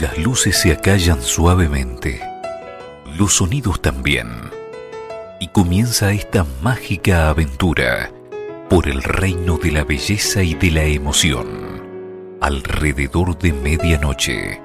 [0.00, 2.20] Las luces se acallan suavemente,
[3.16, 4.28] los sonidos también,
[5.40, 8.10] y comienza esta mágica aventura
[8.68, 11.46] por el reino de la belleza y de la emoción.
[12.42, 14.60] Alrededor de medianoche,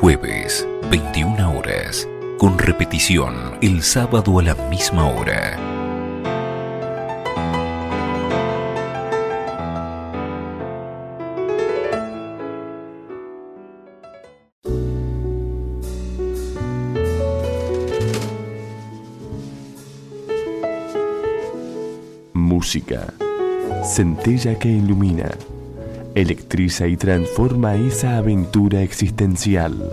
[0.00, 2.08] jueves, 21 horas,
[2.38, 5.71] con repetición el sábado a la misma hora.
[22.72, 23.12] música,
[23.84, 25.28] centella que ilumina,
[26.14, 29.92] electriza y transforma esa aventura existencial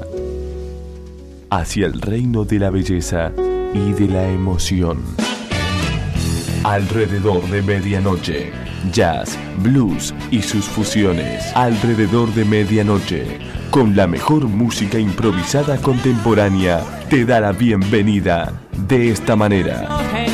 [1.50, 3.34] hacia el reino de la belleza
[3.74, 5.04] y de la emoción.
[6.64, 8.52] Alrededor de medianoche,
[8.94, 11.54] jazz, blues y sus fusiones.
[11.56, 13.40] Alrededor de medianoche,
[13.72, 18.54] con la mejor música improvisada contemporánea, te da la bienvenida
[18.88, 20.29] de esta manera.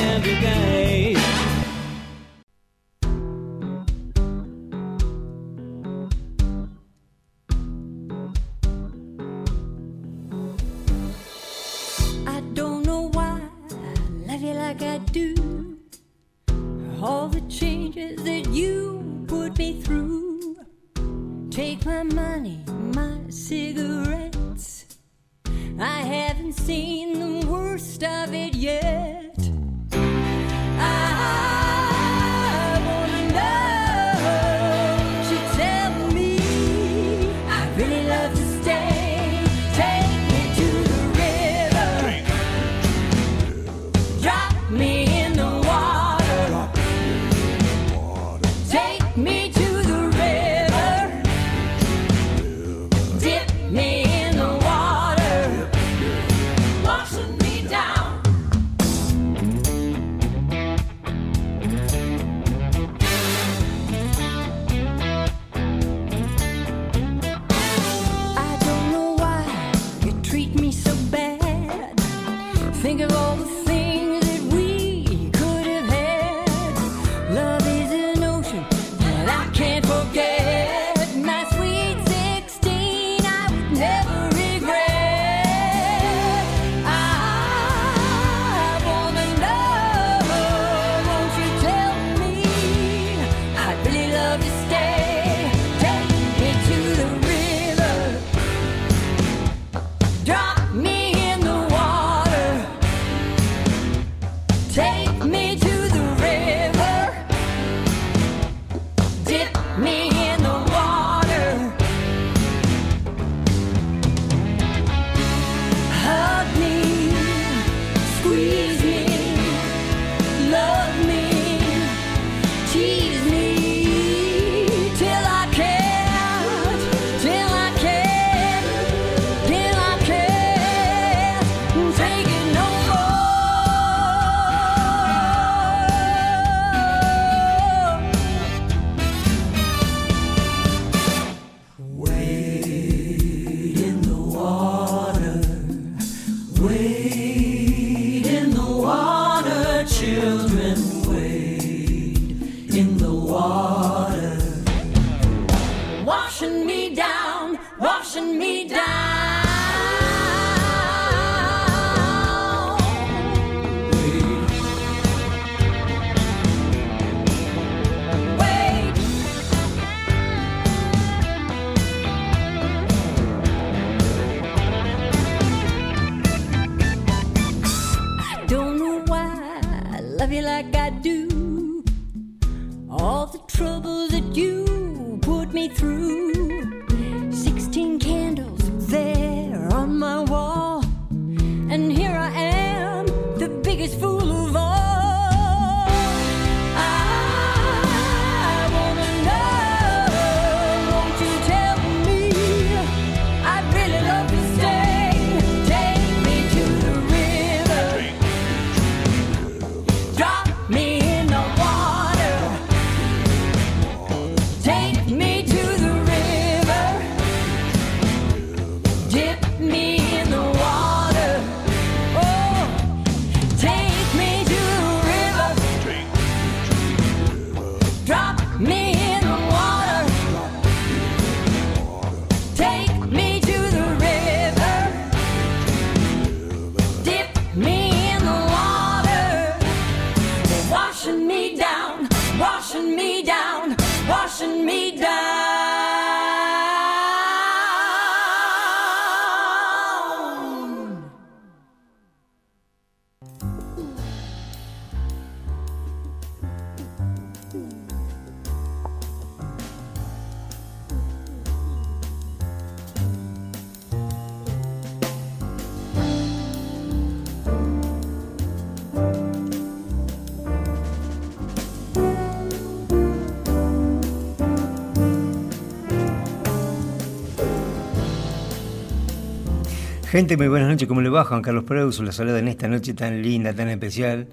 [280.15, 281.25] Gente, muy buenas noches, ¿cómo le va?
[281.25, 284.29] Juan Carlos Preuso la saluda en esta noche tan linda, tan especial,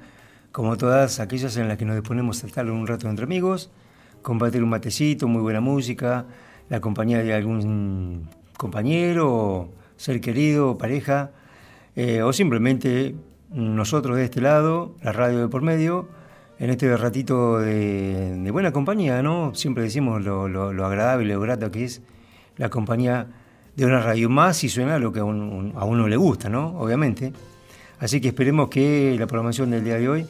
[0.52, 3.68] como todas aquellas en las que nos disponemos a estar un rato entre amigos,
[4.22, 6.26] compartir un matecito, muy buena música,
[6.68, 11.32] la compañía de algún compañero, ser querido, pareja,
[11.96, 13.16] eh, o simplemente
[13.52, 16.06] nosotros de este lado, la radio de por medio,
[16.60, 19.52] en este ratito de, buena compañía, ¿no?
[19.56, 22.02] Siempre decimos lo, lo- lo agradable lo grato que es
[22.56, 23.26] la compañía
[23.76, 26.78] de una radio más si suena lo que a, un- a uno le gusta, ¿no?
[26.78, 27.32] Obviamente.
[27.98, 30.26] Así que esperemos que la programación del día de hoy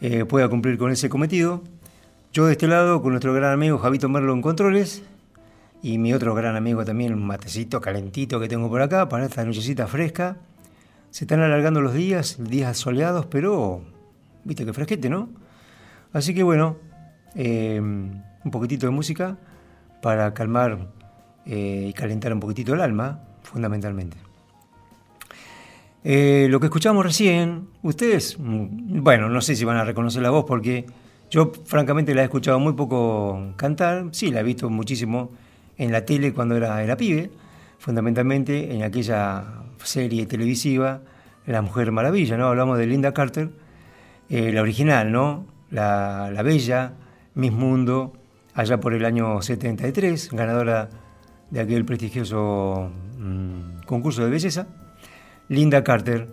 [0.00, 1.62] eh, pueda cumplir con ese cometido.
[2.32, 5.02] Yo de este lado, con nuestro gran amigo Javito Merlo en Controles,
[5.82, 9.44] y mi otro gran amigo también, un matecito calentito que tengo por acá, para esta
[9.44, 10.36] nochecita fresca.
[11.10, 13.82] Se están alargando los días, días soleados, pero
[14.44, 15.28] viste que fresquete, ¿no?
[16.12, 16.76] Así que bueno,
[17.36, 19.38] eh, un poquitito de música
[20.02, 20.88] para calmar
[21.46, 24.16] eh, y calentar un poquitito el alma, fundamentalmente.
[26.08, 30.30] Eh, lo que escuchamos recién, ustedes, mm, bueno, no sé si van a reconocer la
[30.30, 30.86] voz porque
[31.30, 35.30] yo francamente la he escuchado muy poco cantar, sí, la he visto muchísimo
[35.76, 37.30] en la tele cuando era, era pibe,
[37.78, 39.44] fundamentalmente en aquella
[39.82, 41.02] serie televisiva
[41.44, 42.46] La Mujer Maravilla, ¿no?
[42.46, 43.50] Hablamos de Linda Carter,
[44.28, 45.44] eh, la original, ¿no?
[45.70, 46.92] La, la bella
[47.34, 48.12] Miss Mundo,
[48.54, 50.88] allá por el año 73, ganadora
[51.50, 54.66] de aquel prestigioso mm, concurso de belleza.
[55.48, 56.26] Linda Carter,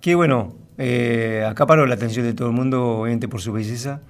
[0.00, 4.00] que bueno, eh, acaparó la atención de todo el mundo, obviamente por su belleza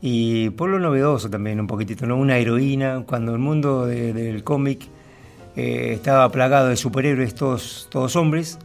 [0.00, 2.16] y por lo novedoso también un poquitito, ¿no?
[2.16, 4.86] Una heroína, cuando el mundo de- del cómic
[5.56, 8.58] eh, estaba plagado de superhéroes, todos, todos hombres,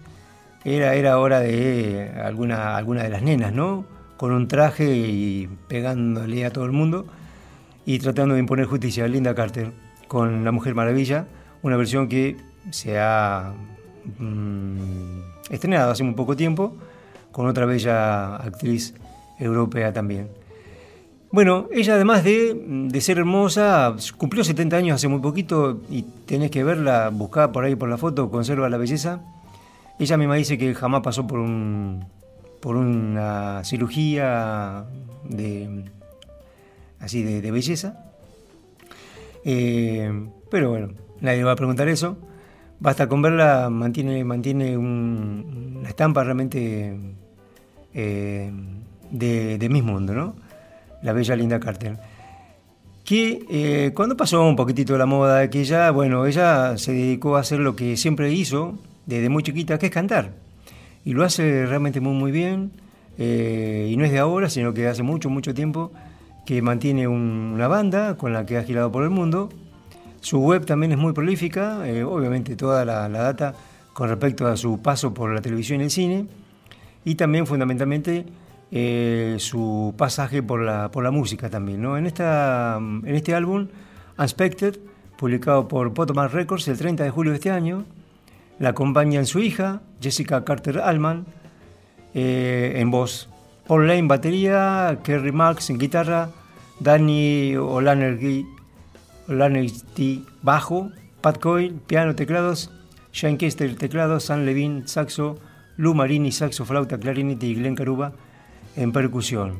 [0.65, 3.85] era, era hora de alguna, alguna de las nenas, ¿no?
[4.17, 7.05] Con un traje y pegándole a todo el mundo
[7.85, 9.71] y tratando de imponer justicia a Linda Carter
[10.09, 11.27] con La Mujer Maravilla,
[11.61, 12.35] una versión que
[12.71, 13.53] se ha
[14.17, 15.19] mm,
[15.49, 16.75] estrenado hace muy poco tiempo
[17.31, 18.95] con otra bella actriz
[19.39, 20.27] europea también.
[21.31, 22.59] Bueno, ella además de,
[22.89, 27.63] de ser hermosa, cumplió 70 años hace muy poquito y tenés que verla, buscar por
[27.63, 29.21] ahí por la foto, conserva la belleza.
[29.99, 32.05] Ella misma dice que jamás pasó por, un,
[32.61, 34.85] por una cirugía
[35.23, 35.85] de,
[36.99, 38.08] así de belleza.
[39.45, 40.11] Eh,
[40.49, 40.89] pero bueno,
[41.21, 42.17] nadie va a preguntar eso.
[42.79, 46.97] Basta con verla, mantiene, mantiene un- una estampa realmente
[47.93, 48.51] eh,
[49.11, 50.35] de, de Miss Mundo, ¿no?
[51.01, 51.97] La bella Linda Carter.
[53.03, 57.39] Que eh, cuando pasó un poquitito la moda, que ella, bueno, ella se dedicó a
[57.39, 60.33] hacer lo que siempre hizo desde muy chiquita, que es cantar.
[61.03, 62.71] Y lo hace realmente muy, muy bien.
[63.17, 65.91] y no es de ahora, sino que hace mucho, mucho tiempo
[66.45, 69.49] que mantiene un- una banda con la que ha girado por el mundo.
[70.21, 73.53] Su web también es muy prolífica, eh, obviamente toda la, la data
[73.93, 76.27] con respecto a su paso por la televisión y el cine,
[77.05, 78.25] y también fundamentalmente
[78.71, 81.81] eh, su pasaje por la, por la música también.
[81.81, 81.97] ¿no?
[81.97, 83.67] En, esta, en este álbum,
[84.17, 84.77] Unspected,
[85.17, 87.85] publicado por Potomac Records el 30 de julio de este año,
[88.59, 91.25] la acompañan su hija, Jessica Carter Allman,
[92.13, 93.29] eh, en voz,
[93.69, 96.31] Paul batería, Kerry Marks en guitarra,
[96.79, 98.47] Danny O'Lanergy
[100.41, 100.89] bajo,
[101.21, 102.71] Pat Coyle piano, teclados,
[103.13, 105.37] Shane Kester teclados, Sam Levine saxo,
[105.77, 108.13] Lou Marini saxo, flauta, clarinete y Glenn Caruba
[108.75, 109.59] en percusión.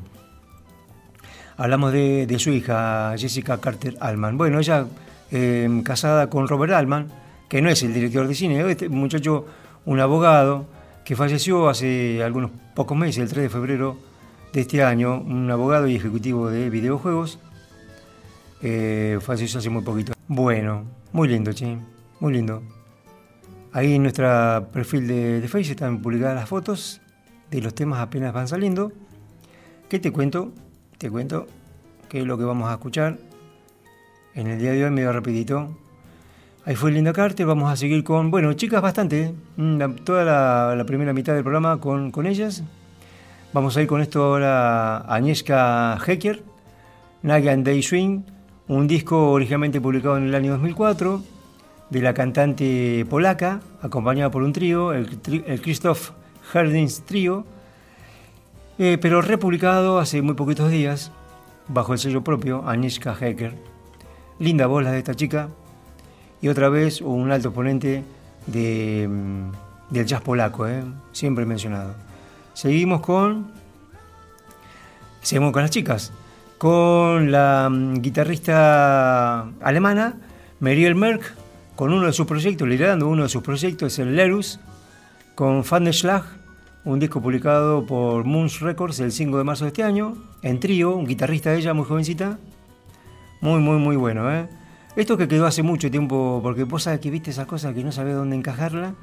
[1.56, 4.36] Hablamos de, de su hija Jessica Carter Allman.
[4.36, 4.86] Bueno, ella
[5.30, 7.06] eh, casada con Robert Allman,
[7.48, 9.46] que no es el director de cine, este muchacho,
[9.84, 10.66] un abogado
[11.10, 13.96] que falleció hace algunos pocos meses, el 3 de febrero
[14.52, 17.40] de este año, un abogado y ejecutivo de videojuegos.
[18.62, 20.12] Eh, falleció hace muy poquito.
[20.28, 21.76] Bueno, muy lindo, che,
[22.20, 22.62] muy lindo.
[23.72, 27.00] Ahí en nuestro perfil de, de Facebook están publicadas las fotos
[27.50, 28.92] de los temas apenas van saliendo.
[29.88, 30.52] ¿Qué te cuento?
[30.96, 31.48] Te cuento
[32.08, 33.18] qué es lo que vamos a escuchar
[34.36, 35.76] en el día de hoy, medio rapidito.
[36.70, 40.84] Ahí fue Linda Carter, vamos a seguir con, bueno, chicas bastante, mm, la- toda la,
[40.84, 42.62] primera mitad del programa con, con ellas.
[43.52, 46.44] Vamos a ir con esto ahora a Agnieszka Hecker,
[47.22, 48.20] Nagan Day Swing,
[48.68, 51.20] un disco originalmente publicado en el año 2004
[51.90, 55.08] de la cantante polaca, acompañada por un trío, el,
[55.60, 56.10] Christoph
[56.54, 57.46] Herdings Trio,
[58.78, 61.10] eh, pero republicado hace muy poquitos días,
[61.66, 63.56] bajo el sello propio, Anishka Hecker.
[64.38, 65.48] Linda voz la de esta chica,
[66.42, 68.02] y otra vez un alto ponente
[68.46, 70.82] de, mm, del jazz polaco, eh,
[71.12, 71.94] siempre mencionado.
[72.54, 73.50] Seguimos con.
[75.22, 76.12] Seguimos con las chicas.
[76.58, 80.14] Con la mm, guitarrista alemana
[80.60, 81.34] Meriel Merck,
[81.76, 84.60] con uno de sus proyectos, liderando uno de sus proyectos, es el Lerus,
[85.34, 86.24] con Van Schlag,
[86.84, 90.94] un disco publicado por Moons Records el 5 de marzo de este año, en trío,
[90.94, 92.38] un guitarrista de ella, muy jovencita.
[93.40, 94.48] Muy, muy, muy bueno, ¿eh?
[94.96, 97.92] Esto que quedó hace mucho tiempo, porque vos sabés que viste esas cosas que no
[97.92, 98.94] sabés dónde encajarla,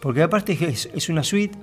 [0.00, 1.56] porque aparte es, una suite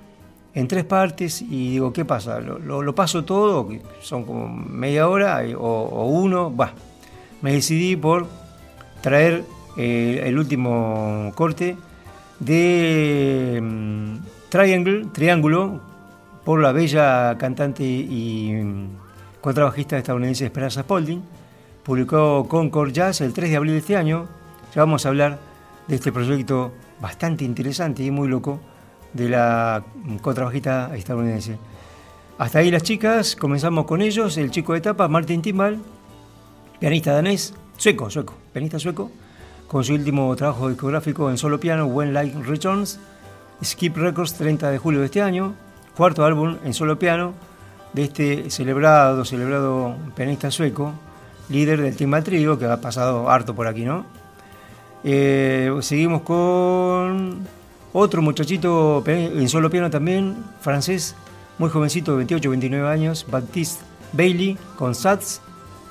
[0.53, 2.39] en tres partes y digo, ¿qué pasa?
[2.39, 3.67] ¿Lo, paso todo?
[4.01, 6.73] Son como media hora o, uno, va.
[7.41, 8.27] Me decidí por
[9.01, 9.43] traer
[9.75, 11.75] eh, el último corte
[12.39, 14.15] de mm,
[14.49, 15.81] Triangle, Triángulo,
[16.45, 18.87] por la bella cantante y mm,
[19.41, 21.21] contrabajista estadounidense Esperanza Spalding.
[21.87, 24.27] Publicó Concord Jazz el 3 de abril de este año.
[24.75, 25.39] Ya vamos a hablar
[25.87, 28.59] de este proyecto bastante interesante y muy loco
[29.13, 29.85] de la
[30.21, 31.57] contrabajista estadounidense.
[32.39, 35.79] Hasta ahí las chicas, comenzamos con ellos, el chico de etapa, Martin Timbal,
[36.77, 39.09] pianista danés, sueco, sueco, pianista sueco,
[39.69, 42.99] con su último trabajo discográfico en solo piano, When Light Returns,
[43.63, 45.55] Skip Records, 30 de julio de este año,
[45.95, 47.31] cuarto álbum en solo piano
[47.93, 50.91] de este celebrado, celebrado pianista sueco,
[51.49, 54.05] líder del Timbal Trio, que ha pasado harto por aquí, ¿no?
[55.03, 57.47] Eh, seguimos con
[57.93, 61.15] otro muchachito en solo piano también, francés,
[61.57, 65.41] muy jovencito, de 28, 29 años, Baptiste Bailey, con Sats,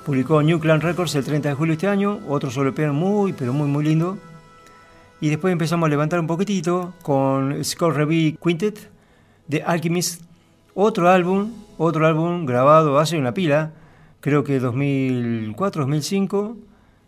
[0.05, 3.33] publicó New Clan Records el 30 de julio de este año, otro solo piano muy,
[3.33, 4.19] pero muy, muy lindo.
[5.21, 8.91] Y después empezamos a levantar un poquitito con Scott Revy Quintet
[9.49, 10.23] de Alchemist,
[10.75, 13.73] otro álbum, otro álbum grabado hace una pila,
[14.27, 16.57] creo que 2004, 2005,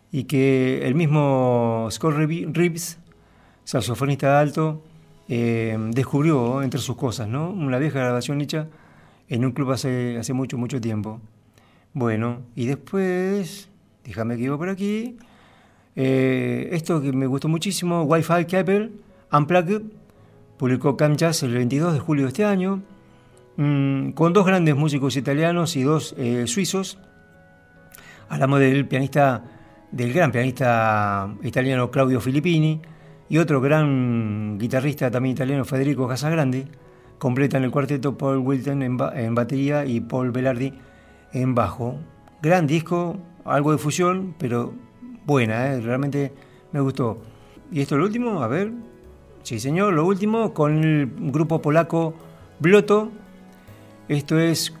[0.09, 2.97] y que el mismo Scott Reeves,
[3.65, 4.81] saxofonista alto,
[5.27, 7.49] eh, descubrió entre sus cosas, ¿no?
[7.49, 8.69] Una vieja grabación hecha
[9.27, 11.19] en un club hace, mucho, mucho tiempo.
[11.91, 13.67] Bueno, y después,
[14.05, 15.17] déjame que iba por aquí,
[15.97, 18.91] eh, esto que me gustó muchísimo, Wi-Fi Cable
[19.29, 19.81] Unplugged,
[20.55, 22.81] publicó Cam Jazz el 22 de julio de este año,
[23.57, 26.97] mm, con dos grandes músicos italianos y dos eh, suizos.
[28.29, 29.43] Hablamos del pianista,
[29.91, 32.79] del gran pianista italiano Claudio Filippini,
[33.27, 36.67] y otro gran guitarrista también italiano, Federico Casagrande,
[37.17, 40.73] completan el cuarteto Paul Wilton en, batería y Paul Velardi
[41.33, 41.99] en bajo.
[42.41, 44.73] Gran disco, algo de fusión, pero
[45.25, 45.81] buena, ¿eh?
[45.81, 46.33] realmente
[46.71, 47.21] me gustó.
[47.71, 48.41] ¿Y esto es lo último?
[48.41, 48.71] A ver.
[49.43, 52.13] Sí, señor, lo último con el grupo polaco
[52.59, 53.11] Bloto.
[54.07, 54.73] Esto es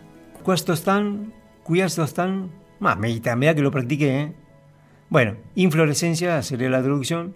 [0.43, 2.58] Cuestostan, Cuestostan.
[2.79, 4.33] Más, me que lo practiqué, ¿eh?
[5.09, 7.33] Bueno, Inflorescencia sería la traducción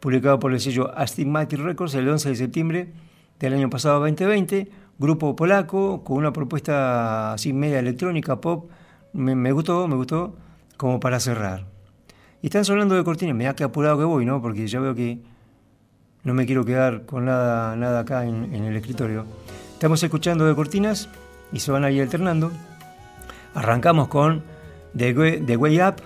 [0.00, 2.92] publicado por el sello Astigmatic Records el 11 de septiembre
[3.38, 8.70] del año pasado 2020, grupo polaco con una propuesta así media electrónica, pop,
[9.12, 10.36] me, gustó, me gustó,
[10.76, 11.66] como para cerrar.
[12.40, 14.42] Y están sonando de cortinas, me da que apurado que voy, ¿no?
[14.42, 15.20] Porque ya veo que
[16.24, 19.26] no me quiero quedar con nada, nada acá en, el escritorio.
[19.74, 21.08] Estamos escuchando de cortinas
[21.52, 22.50] y se van a ir alternando.
[23.54, 24.42] Arrancamos con
[24.96, 25.96] The Way Up,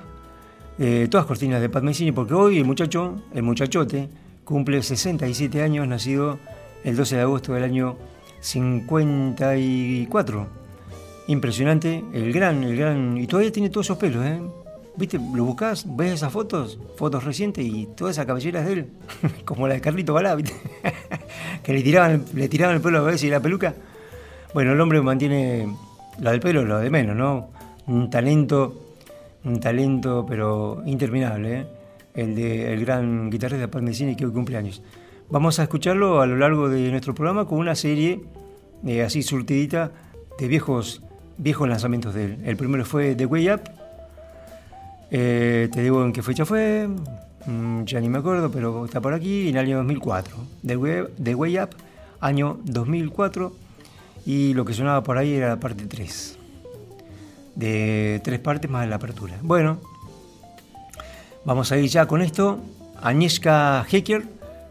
[0.79, 4.09] eh, todas cortinas de Pat Messini, porque hoy el muchacho, el muchachote,
[4.45, 6.39] cumple 67 años, nacido
[6.85, 7.97] el 12 de agosto del año
[8.41, 10.47] 54.
[11.29, 14.41] Impresionante, el gran, el gran, y todavía tiene todos esos pelos, ¿eh?
[14.97, 15.19] ¿Viste?
[15.19, 18.87] Lo buscas, ves esas fotos, fotos recientes y todas esas cabelleras de él,
[19.45, 20.55] como la de Carlito Balá, ¿viste?
[21.63, 23.75] que le tiraban, le tiraban el pelo a veces y la peluca.
[24.55, 25.69] Bueno, el hombre mantiene
[26.21, 27.56] la del pelo, lo de menos, ¿no?
[27.87, 28.87] Un talento
[29.47, 31.67] un talento pero interminable, ¿eh?
[32.15, 34.83] el de el gran guitarrista Parmesini que hoy cumple años.
[35.31, 38.21] Vamos a escucharlo a lo largo de nuestro programa con una serie
[38.85, 39.93] eh, así surtidita
[40.39, 41.03] de viejos,
[41.39, 42.39] viejos lanzamientos de él.
[42.45, 43.61] El primero fue The Way Up,
[45.11, 46.89] eh, te digo en qué fecha fue,
[47.47, 50.35] mm, ya ni me acuerdo, pero está por aquí, en el año 2004.
[50.67, 51.71] The Way, The Way Up,
[52.21, 53.53] año 2004,
[54.27, 56.36] y lo que sonaba por ahí era la parte 3
[57.57, 59.35] de tres partes más la apertura.
[59.43, 59.81] Bueno,
[61.45, 62.61] vamos a ir ya con esto.
[63.03, 64.25] Agnieszka Hecker,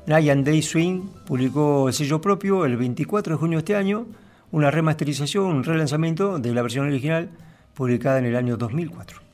[0.08, 4.06] Night Day Swing, publicó el sello propio el 24 de junio de este año,
[4.52, 7.30] una remasterización, un relanzamiento de la versión original
[7.74, 9.25] publicada en el año 2004.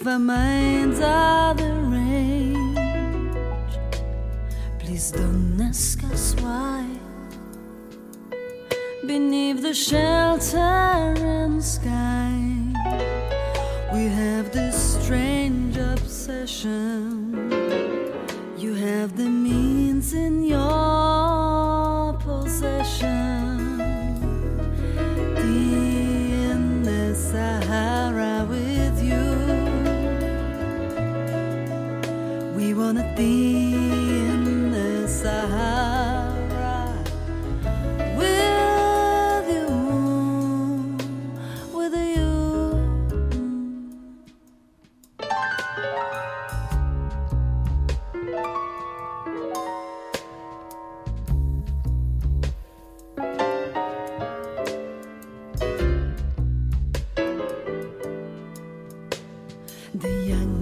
[0.00, 0.57] if I might.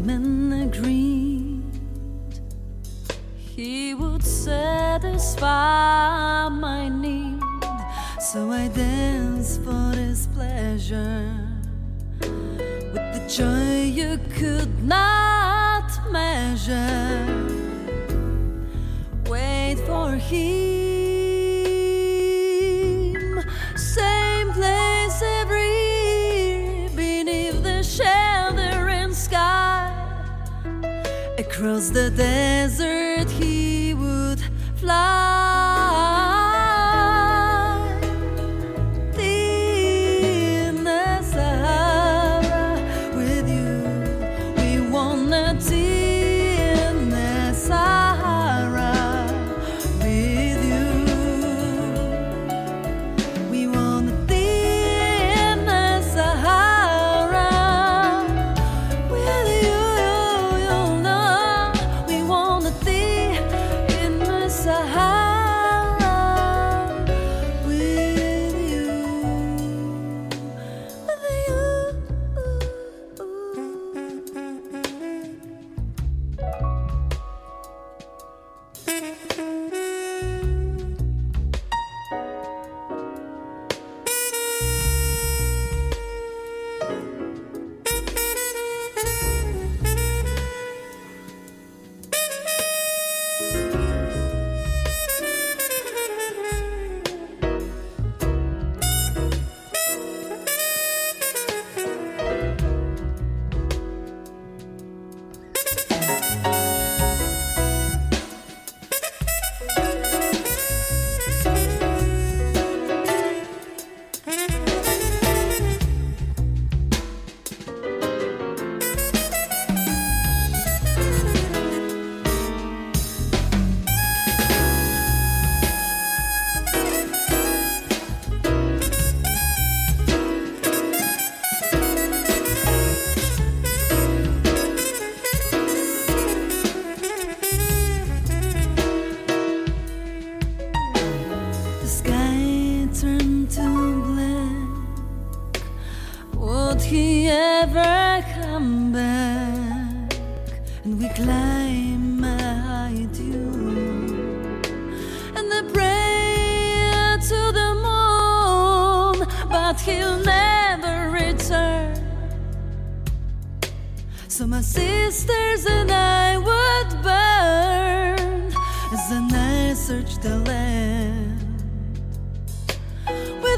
[0.06, 1.64] Women agreed
[3.56, 5.42] he would satisfy
[6.48, 7.40] my need.
[8.20, 11.34] So I danced for his pleasure
[12.20, 17.26] with the joy you could not measure.
[19.28, 20.65] Wait for him.
[31.76, 32.95] across the desert.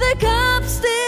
[0.09, 1.08] the cops still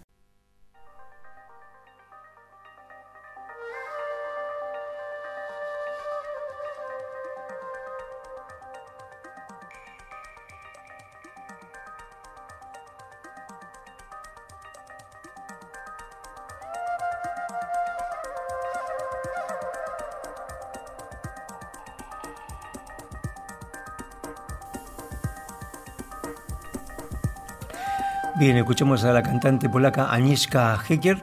[28.61, 31.19] Bien, escuchamos a la cantante polaca Agnieszka Hecker,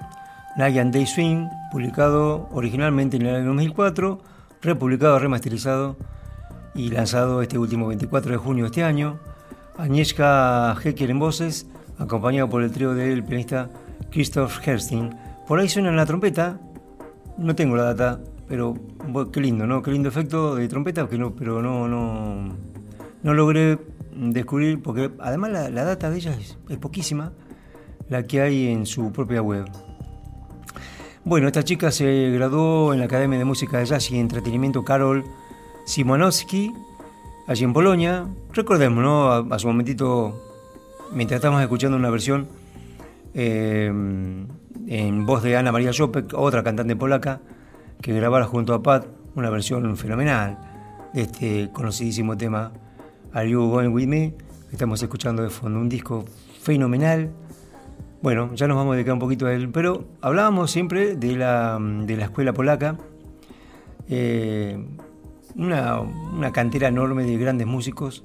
[0.56, 4.18] and Day Swing, publicado originalmente en el año 2004,
[4.60, 5.96] republicado, remasterizado
[6.74, 9.20] y lanzado este último 24 de junio de este año.
[9.76, 13.70] Agnieszka Hecker en voces, acompañado por el trío del pianista
[14.10, 15.14] Christoph Hersting.
[15.46, 16.58] Por ahí suena la trompeta,
[17.36, 18.74] no tengo la data, pero
[19.32, 19.80] qué lindo, ¿no?
[19.80, 22.56] Qué lindo efecto de trompeta, que no, pero no, no,
[23.22, 23.78] no logré
[24.18, 26.36] descubrir, porque además la, data de ella
[26.68, 27.32] es, poquísima,
[28.08, 29.66] la que hay en su propia web.
[31.24, 35.24] Bueno, esta chica se graduó en la Academia de Música de Jazz y Entretenimiento Karol
[35.84, 36.72] Simonowski,
[37.46, 38.26] allí en Polonia.
[38.52, 39.30] Recordemos, ¿no?
[39.30, 40.42] A, su momentito,
[41.12, 42.48] mientras estamos escuchando una versión
[43.34, 47.40] eh, en voz de Ana María Jopek, otra cantante polaca,
[48.00, 50.58] que grabara junto a Pat una versión fenomenal
[51.12, 52.72] de este conocidísimo tema
[53.32, 54.34] Are You Going With Me?
[54.72, 56.24] Estamos escuchando de fondo, un disco
[56.62, 57.30] fenomenal.
[58.22, 61.78] Bueno, ya nos vamos a dedicar un poquito a él, pero hablábamos siempre de la,
[61.80, 62.96] de la escuela polaca,
[64.08, 64.82] eh,
[65.54, 68.24] una, una, cantera enorme de grandes músicos,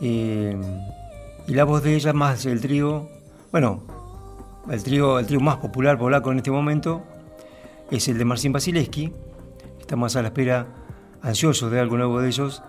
[0.00, 0.56] eh,
[1.46, 3.08] y la voz de ella más el trío,
[3.50, 3.82] bueno,
[4.68, 7.02] el trío, el trío más popular polaco en este momento
[7.90, 9.12] es el de Marcin Basileski,
[9.80, 10.66] estamos a la espera,
[11.22, 12.62] ansiosos de algo nuevo de ellos,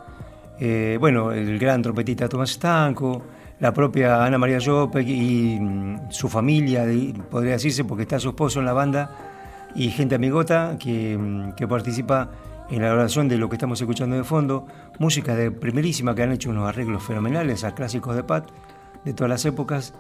[0.60, 3.22] eh, bueno, el gran trompetista Tomás Stanco,
[3.60, 6.86] la propia Ana María Jopek y mm, su familia,
[7.30, 9.16] podría decirse, porque está su esposo en la banda,
[9.76, 12.32] y gente amigota que, mm, que, participa
[12.70, 14.68] en la grabación de lo que estamos escuchando de fondo,
[15.00, 18.50] música de primerísima que han hecho unos arreglos fenomenales a clásicos de Pat
[19.06, 19.94] de todas las épocas,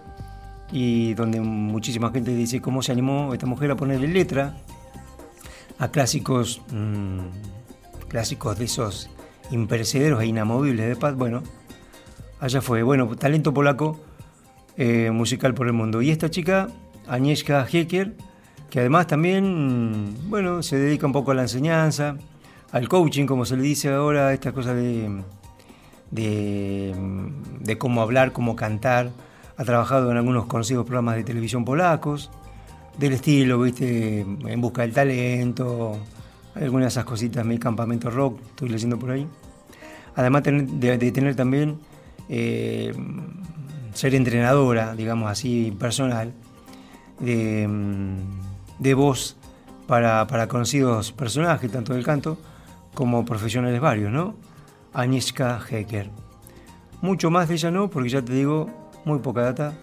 [0.72, 4.56] y donde muchísima gente dice cómo se animó esta mujer a ponerle letra
[5.80, 7.22] a clásicos, mmm,
[8.10, 9.10] clásicos de esos
[9.52, 11.44] imperecederos e inamovibles de Pat, bueno,
[12.40, 12.84] allá fue.
[12.84, 14.00] Bueno, talento polaco
[14.78, 16.02] eh, musical por el mundo.
[16.02, 16.70] Y esta chica,
[17.08, 18.16] Agnieszka Hecker,
[18.70, 22.18] que además también, bueno, se dedica un poco a la enseñanza,
[22.72, 25.22] al coaching, como se le dice ahora, esta cosa de,
[26.12, 26.96] de,
[27.60, 29.12] de cómo hablar, cómo cantar.
[29.58, 32.30] Ha trabajado en algunos conocidos programas de televisión polacos,
[32.98, 35.98] del estilo, viste, en busca del talento,
[36.60, 39.28] algunas de esas cositas, mi campamento rock, estoy leyendo por ahí.
[40.15, 41.80] Además de, tener también
[42.28, 42.93] eh,
[43.93, 46.34] ser entrenadora, digamos así, personal,
[47.19, 49.38] de, voz
[49.88, 52.38] para, para, conocidos personajes, tanto del canto
[52.93, 54.36] como profesionales varios, ¿no?
[54.93, 56.10] Agnieszka Hecker.
[57.02, 58.69] Mucho más de ella no, porque ya te digo,
[59.06, 59.74] muy poca data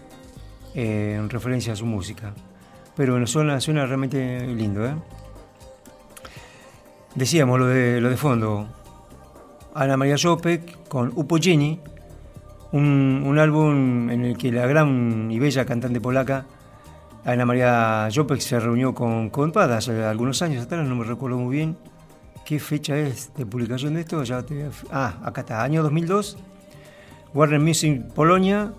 [0.75, 2.33] eh, en referencia a su música.
[2.95, 4.95] Pero bueno, suena, suena realmente lindo, ¿eh?
[7.17, 8.67] Decíamos lo de, lo de fondo.
[9.73, 11.79] Ana María Jopek con Upogeni,
[12.73, 16.45] un, un, álbum en el que la gran y bella cantante polaca
[17.25, 21.37] Ana María Jopek se reunió con, con Pad hace algunos años atrás, no me recuerdo
[21.37, 21.75] muy bien
[22.45, 24.23] qué fecha es de publicación de esto.
[24.23, 26.37] Ya te, ah, acá está, año 2002.
[27.33, 28.71] Warner Music Polonia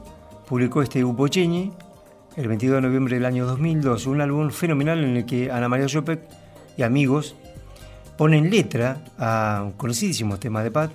[0.49, 1.73] publicó este Upogeni
[2.37, 5.89] el 22 de noviembre del año 2002, un álbum fenomenal en el que Ana María
[5.93, 6.21] Jopek
[6.77, 7.35] y amigos
[8.19, 10.91] ponen letra a un conocidísimo tema de Pat,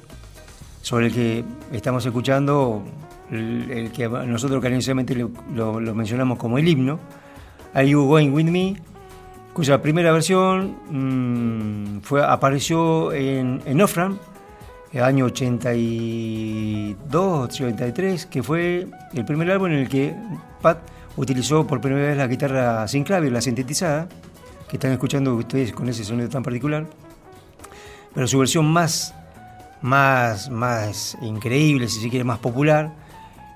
[0.81, 2.83] sobre el que estamos escuchando,
[3.31, 6.99] el, el que nosotros cariñosamente lo, lo, lo, mencionamos como el himno,
[7.73, 8.75] Are You Going With Me,
[9.53, 14.19] cuya primera versión mmm, fue, apareció en, en Ofram,
[14.91, 20.13] el año 82, 83, que fue el primer álbum en el que
[20.61, 20.79] Pat
[21.15, 24.09] utilizó por primera vez la guitarra sin clave, la sintetizada,
[24.67, 26.85] que están escuchando ustedes con ese sonido tan particular
[28.13, 29.13] pero su versión más,
[29.81, 32.91] más, más increíble, si se quiere, más popular,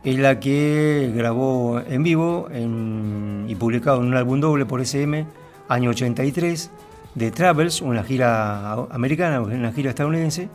[0.04, 5.26] es la que grabó en vivo y publicado en un álbum doble por SM,
[5.68, 6.72] año 83,
[7.16, 10.50] de Travels, una gira americana, una gira estadounidense.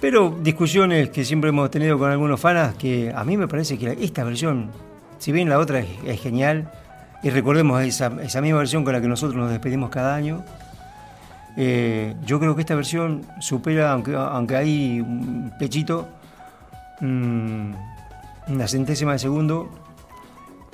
[0.00, 3.96] Pero discusiones que siempre hemos tenido con algunos fanas, que a mí me parece que
[4.00, 4.70] esta versión,
[5.18, 6.70] si bien la otra es, genial,
[7.22, 10.44] y recordemos esa misma versión con la que nosotros nos despedimos cada año,
[11.56, 16.06] Eh, yo creo que esta versión supera, aunque, aunque hay un pechito,
[17.00, 17.70] mm,
[18.48, 19.70] una centésima de segundo,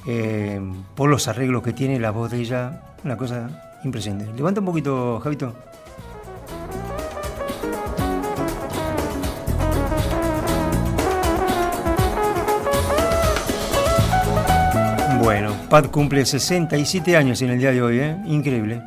[0.06, 0.60] eh,
[0.96, 4.32] por los arreglos que tiene la voz de ella, una cosa impresionante.
[4.34, 5.54] Levanta un poquito, Javito.
[15.22, 18.16] Bueno, Pat cumple 67 años en el día de hoy, ¿eh?
[18.26, 18.82] increíble.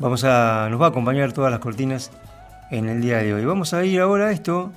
[0.00, 2.12] Vamos a, nos va a acompañar todas las cortinas
[2.70, 3.44] en el día de hoy.
[3.44, 4.70] Vamos a ir ahora a esto.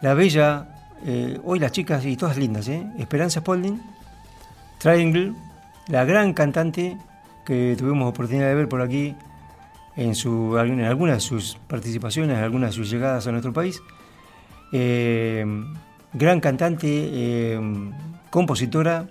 [0.00, 0.66] La bella,
[1.04, 2.86] eh, hoy las chicas y todas lindas, ¿eh?
[2.98, 3.82] Esperanza Spalding,
[4.78, 5.34] Triangle,
[5.88, 6.96] la gran cantante
[7.44, 9.14] que tuvimos oportunidad de ver por aquí
[9.94, 13.82] en, su, algunas de sus participaciones, en algunas de sus llegadas a nuestro país.
[14.72, 15.44] Eh,
[16.14, 17.60] gran cantante, eh,
[18.30, 19.06] compositora,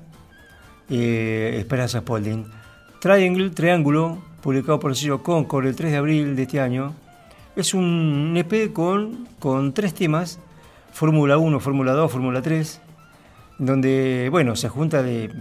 [0.89, 2.45] Esperanza Spalding.
[2.99, 6.93] Triangle, Triángulo, publicado por el sello Concord el 3 de abril de este año.
[7.55, 10.37] Es un EP con, con tres temas,
[10.91, 12.81] Fórmula 1, Fórmula 2, Fórmula 3,
[13.57, 15.31] donde, bueno, se junta de,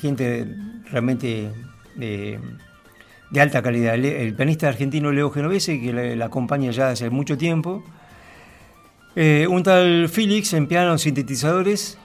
[0.00, 0.48] gente
[0.90, 1.50] realmente
[1.96, 2.40] de,
[3.30, 3.94] de alta calidad.
[3.94, 7.84] El, pianista argentino Leo Genovese, que la acompaña ya hace mucho tiempo.
[9.16, 11.98] Eh, un tal Felix en piano sintetizadores,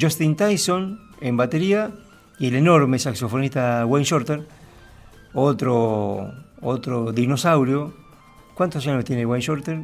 [0.00, 1.90] Justin Tyson en batería
[2.38, 4.57] y el enorme saxofonista Wayne Shorter,
[5.34, 7.94] otro, otro dinosaurio.
[8.54, 9.82] ¿Cuántos años tiene Wayne Shorter?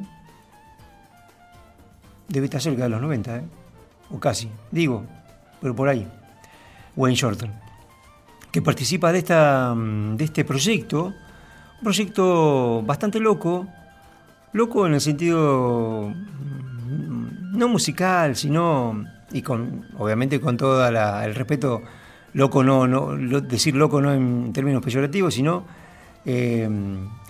[2.28, 3.44] Debe estar cerca de los 90, ¿eh?
[4.10, 5.04] o casi, digo,
[5.60, 6.06] pero por ahí.
[6.96, 7.50] Wayne Shorter,
[8.50, 13.66] que participa de, esta, de este proyecto, un proyecto bastante loco,
[14.52, 21.82] loco en el sentido mm, no musical, sino, y con, obviamente con todo el respeto,
[22.34, 25.64] loco no, no, decir loco no en términos peyorativos, sino
[26.26, 26.68] eh,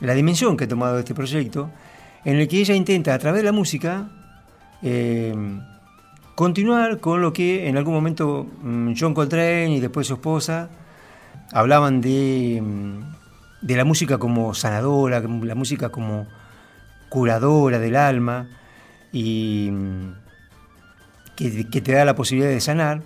[0.01, 1.71] la dimensión que ha tomado este proyecto,
[2.25, 4.09] en el que ella intenta a través de la música
[4.83, 5.35] eh,
[6.35, 8.47] continuar con lo que en algún momento
[8.99, 10.69] John Coltrane y después su esposa
[11.53, 12.62] hablaban de,
[13.61, 16.27] de la música como sanadora, la música como
[17.09, 18.49] curadora del alma
[19.12, 19.71] y
[21.37, 23.03] que, que, te da la posibilidad de sanar.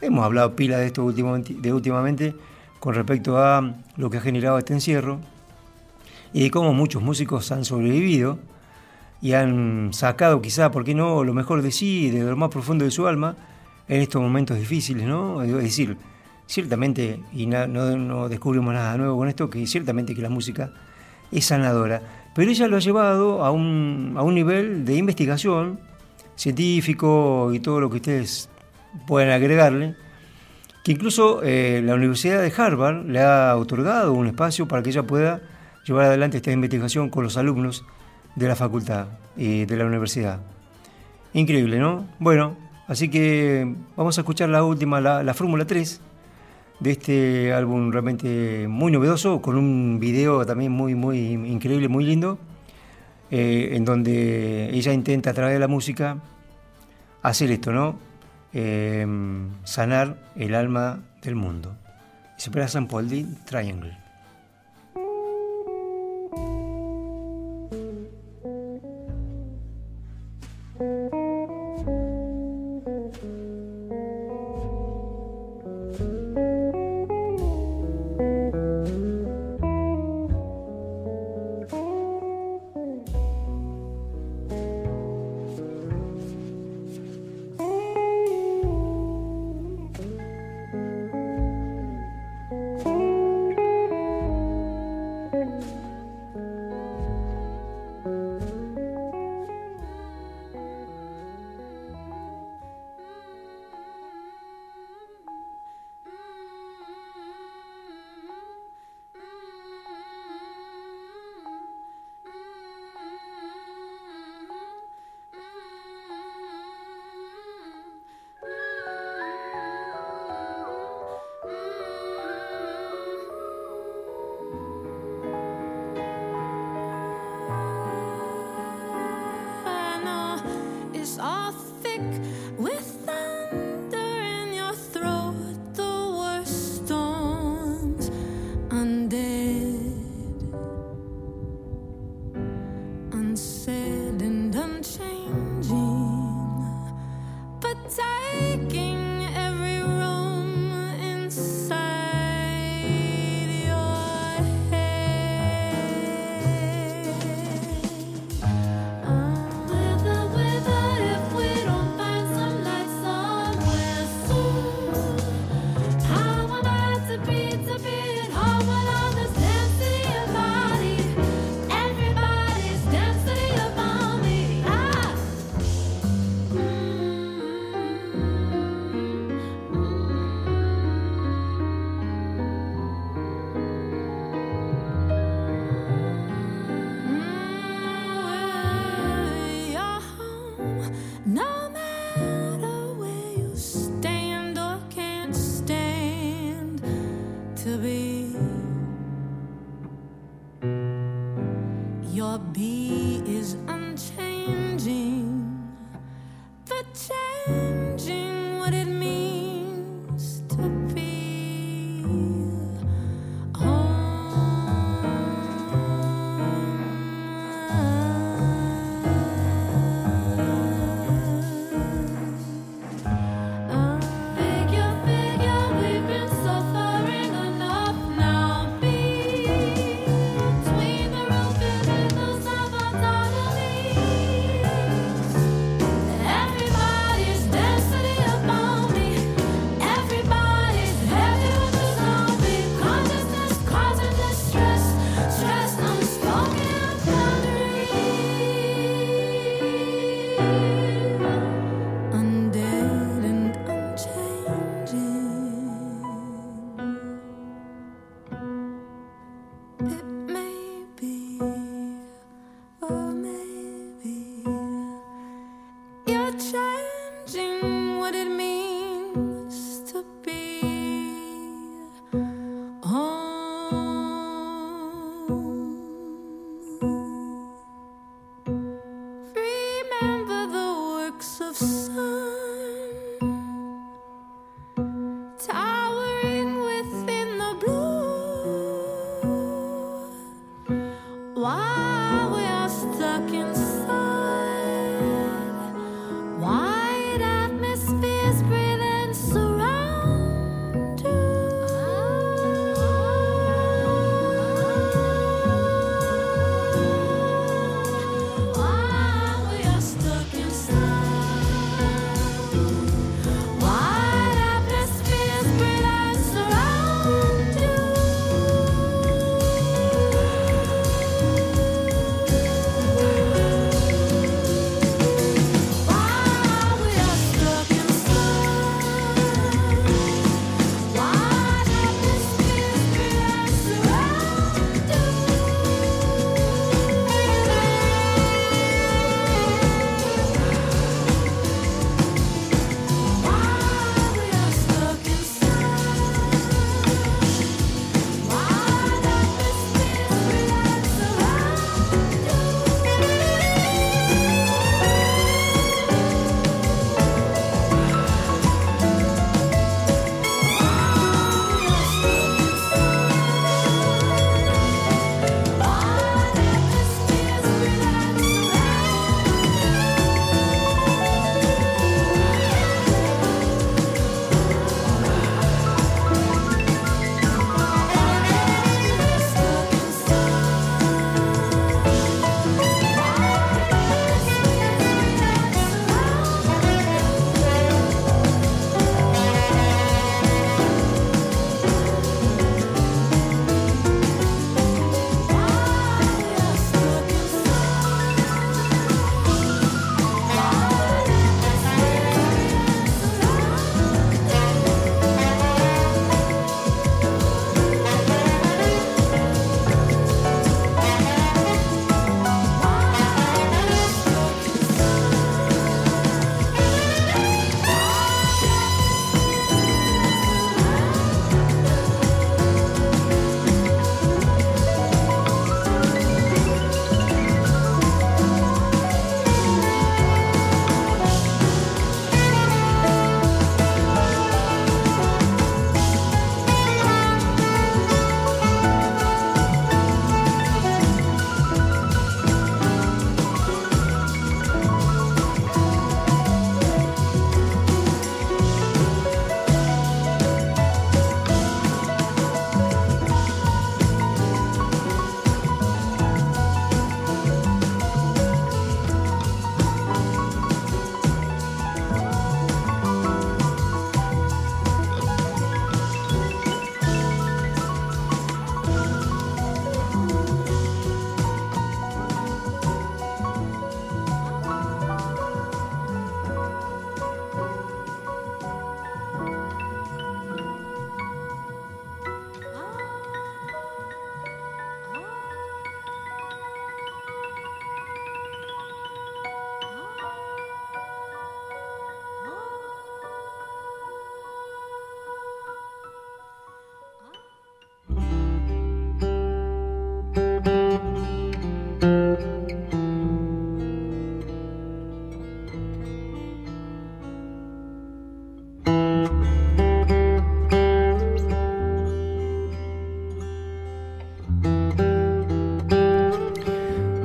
[0.00, 2.34] Hemos hablado pila de esto últimamente, de últimamente
[2.78, 5.18] con respecto a lo que ha generado este encierro
[6.32, 8.38] y de cómo muchos músicos han sobrevivido
[9.20, 12.84] y han sacado quizá, ¿por qué no?, lo mejor de sí, de lo más profundo
[12.84, 13.34] de su alma,
[13.88, 15.42] en estos momentos difíciles, ¿no?
[15.42, 15.96] Es decir,
[16.46, 20.70] ciertamente, y no, no, descubrimos nada nuevo con esto, que ciertamente que la música
[21.32, 22.00] es sanadora,
[22.34, 25.80] pero ella lo ha llevado a un, a un nivel de investigación
[26.36, 28.48] científico y todo lo que ustedes
[29.06, 29.94] puedan agregarle,
[30.84, 35.02] que incluso eh, la Universidad de Harvard le ha otorgado un espacio para que ella
[35.02, 35.40] pueda
[35.84, 37.84] llevar adelante esta investigación con los alumnos
[38.36, 40.40] de la facultad y de la universidad.
[41.32, 42.06] Increíble, ¿no?
[42.18, 46.00] Bueno, así que vamos a escuchar la última, la, la Fórmula 3
[46.80, 52.38] de este álbum realmente muy novedoso, con un video también muy, muy increíble, muy lindo,
[53.30, 56.18] eh, en donde ella intenta a través de la música
[57.22, 57.98] hacer esto, ¿no?
[58.52, 59.06] Eh,
[59.64, 61.76] sanar el alma del mundo.
[62.36, 63.08] Se espera San Paul
[63.44, 64.07] Triangle.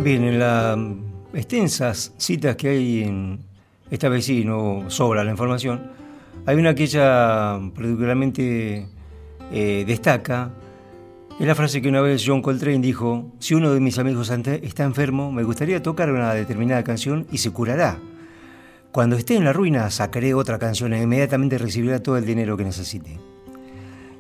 [0.04, 0.78] Bien, en las
[1.34, 3.40] extensas citas que hay en
[3.90, 5.92] esta vez sí, no sobra la información,
[6.46, 8.86] hay una que ella particularmente
[9.50, 10.52] eh, destaca,
[11.40, 14.84] es la frase que una vez John Coltrane dijo, si uno de mis amigos está
[14.84, 17.98] enfermo, me gustaría tocar una determinada canción y se curará.
[18.92, 22.66] Cuando esté en la ruina, sacaré otra canción e inmediatamente recibirá todo el dinero que
[22.66, 23.20] necesite.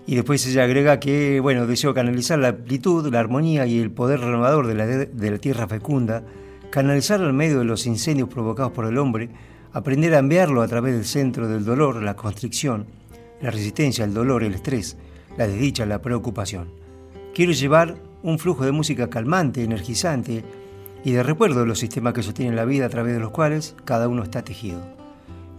[0.06, 4.20] Y después ella agrega que, bueno, deseo canalizar la amplitud, la armonía y el poder
[4.20, 6.24] renovador de la, de la tierra fecunda,
[6.70, 9.30] canalizar al medio de los incendios provocados por el hombre,
[9.72, 12.86] aprender a enviarlo a través del centro del dolor, la constricción,
[13.42, 14.98] la resistencia, el dolor, el estrés,
[15.38, 16.68] la desdicha, la preocupación.
[17.34, 20.44] Quiero llevar un flujo de música calmante, energizante,
[21.06, 23.76] y de recuerdo de los sistemas que sostienen la vida a través de los cuales
[23.84, 24.82] cada uno está tejido.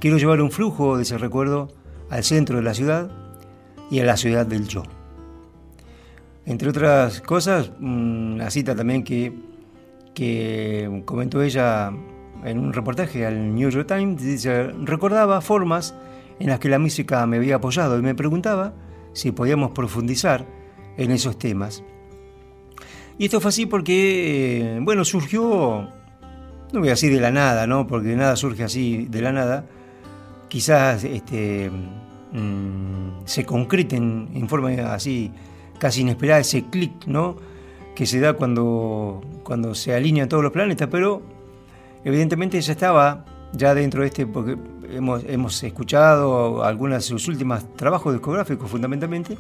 [0.01, 1.69] Quiero llevar un flujo de ese recuerdo
[2.09, 3.11] al centro de la ciudad
[3.95, 4.83] y a la ciudad del yo.
[6.47, 9.33] Entre otras cosas, una cita también que,
[10.15, 11.93] que comentó ella
[12.45, 15.95] en un reportaje al New York Times, dice, recordaba formas
[16.41, 18.75] en las que la música me había apoyado y me preguntaba
[19.13, 20.45] si podíamos profundizar
[20.97, 21.85] en esos temas.
[23.17, 25.89] Y esto fue así porque, eh, bueno, surgió,
[26.73, 27.87] no voy a decir de la nada, ¿no?
[27.87, 29.67] Porque nada surge así de la nada.
[30.49, 31.71] Quizás este,
[32.35, 35.33] mm, se concreten en forma así
[35.79, 37.37] casi inesperada ese clic, ¿no?
[37.95, 41.23] Que se da cuando, cuando se alinean todos los planetas, pero
[42.05, 44.57] evidentemente ya estaba ya dentro de este, porque
[44.91, 49.39] hemos, hemos escuchado algunos de sus últimos trabajos discográficos fundamentalmente,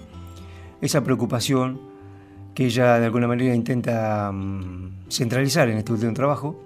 [0.80, 1.80] esa preocupación
[2.54, 6.62] que ella de alguna manera intenta mm, centralizar en este último trabajo,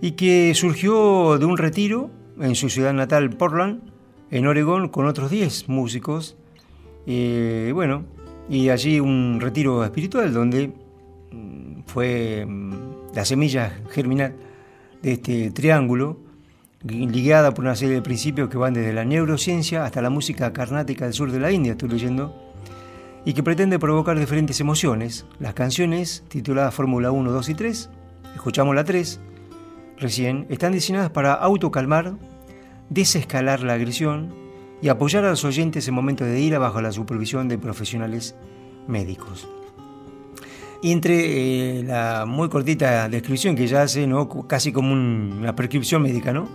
[0.00, 2.10] y que surgió de un retiro
[2.40, 3.93] en su ciudad natal, Portland,
[4.34, 6.36] en Oregón, con otros 10 músicos.
[7.06, 8.04] Eh, bueno,
[8.50, 10.72] y allí un retiro espiritual donde
[11.30, 14.34] mm, fue mm, la semilla germinal
[15.02, 16.18] de este triángulo,
[16.82, 21.04] ligada por una serie de principios que van desde la neurociencia hasta la música carnática
[21.04, 22.34] del sur de la India, estoy leyendo,
[23.24, 25.26] y que pretende provocar diferentes emociones.
[25.38, 27.90] Las canciones, tituladas Fórmula 1, 2 y 3,
[28.34, 29.20] escuchamos la 3,
[29.96, 32.14] recién, están diseñadas para autocalmar,
[32.90, 34.34] desescalar la agresión
[34.82, 38.34] y apoyar a los oyentes en momentos de ira bajo la supervisión de profesionales
[38.86, 39.48] médicos.
[40.82, 44.28] Y entre eh, la muy cortita descripción que ya hace, ¿no?
[44.46, 46.46] casi como una prescripción médica, ¿no?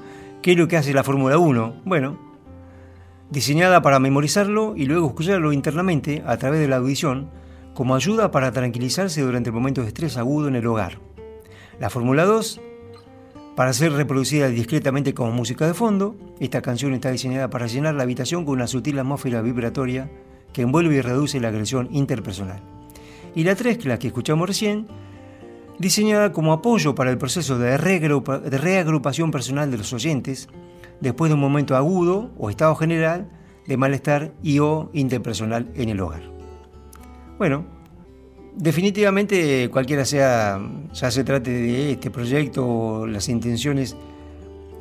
[0.42, 1.82] ¿Qué es lo que hace la Fórmula 1?
[1.84, 2.20] Bueno,
[3.32, 7.30] diseñada para memorizarlo y luego escucharlo internamente a través de la audición
[7.74, 11.00] como ayuda para tranquilizarse durante momentos de estrés agudo en el hogar.
[11.80, 12.62] La Fórmula 2,
[13.60, 18.04] para ser reproducida discretamente como música de fondo, esta canción está diseñada para llenar la
[18.04, 20.10] habitación con una sutil atmósfera vibratoria
[20.54, 22.62] que envuelve y reduce la agresión interpersonal.
[23.36, 24.88] Y la 3, la que escuchamos recién,
[25.78, 30.48] diseñada como apoyo para el proceso de, reagrupación personal de los oyentes,
[31.02, 33.30] después de un momento agudo o estado general
[33.68, 36.24] de malestar y o interpersonal en el hogar.
[37.38, 37.66] Bueno,
[38.60, 40.60] definitivamente cualquiera sea,
[40.94, 43.96] ya se trate de este proyecto o las intenciones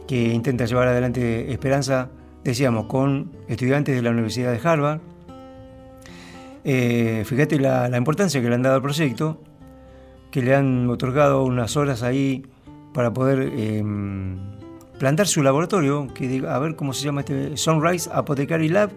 [0.07, 2.11] que intenta llevar adelante Esperanza,
[2.43, 5.01] decíamos, con estudiantes de la Universidad de Harvard.
[6.64, 9.41] Eh, fíjate la, importancia que le han dado al proyecto,
[10.33, 12.45] que le han otorgado unas horas ahí
[12.93, 14.39] para poder em,
[14.99, 18.91] plantar su laboratorio, que a ver cómo se llama este, Sunrise Apothecary Lab,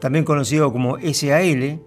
[0.00, 1.80] también conocido como SAL,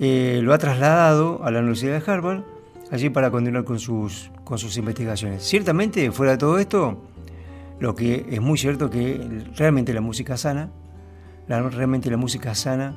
[0.00, 2.42] eh, lo ha trasladado a la Universidad de Harvard,
[2.90, 5.42] allí para continuar con sus, con sus investigaciones.
[5.42, 6.98] Ciertamente, fuera de todo esto,
[7.80, 10.70] lo que es muy cierto que realmente la música sana,
[11.48, 12.94] realmente la música sana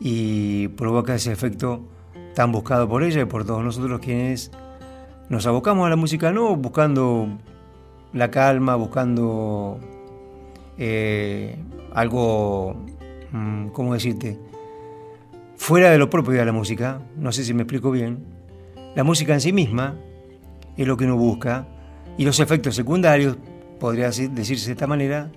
[0.00, 1.82] y provoca ese efecto
[2.34, 4.50] tan buscado por ella y por todos nosotros quienes
[5.28, 7.28] nos abocamos a la música no buscando
[8.12, 9.78] la calma, buscando
[10.78, 11.56] eh,
[11.92, 12.76] algo,
[13.32, 14.38] mm, ¿cómo decirte?
[15.58, 18.24] Fuera de lo propio de la música, no sé si me explico bien,
[18.94, 19.96] la música en sí misma
[20.78, 21.68] es lo que uno busca
[22.16, 23.36] y los efectos secundarios,
[23.78, 25.30] podría decirse de esta manera,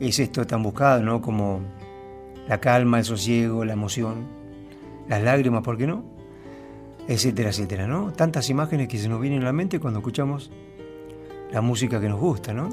[0.00, 1.20] es esto tan buscado, ¿no?
[1.20, 1.60] Como
[2.48, 4.26] la calma, el sosiego, la emoción,
[5.08, 6.04] las lágrimas, ¿por qué no?
[7.06, 8.12] Etcétera, etcétera, ¿no?
[8.12, 10.50] Tantas imágenes que se nos vienen a la mente cuando escuchamos
[11.52, 12.70] la música que nos gusta, ¿no?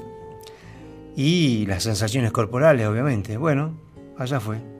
[1.16, 3.36] Y las sensaciones corporales, obviamente.
[3.36, 3.74] Bueno,
[4.16, 4.73] allá fue.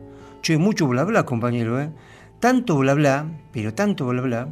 [0.45, 1.89] Che, mucho bla bla, compañero, ¿eh?
[2.39, 4.51] Tanto bla bla, pero tanto bla bla,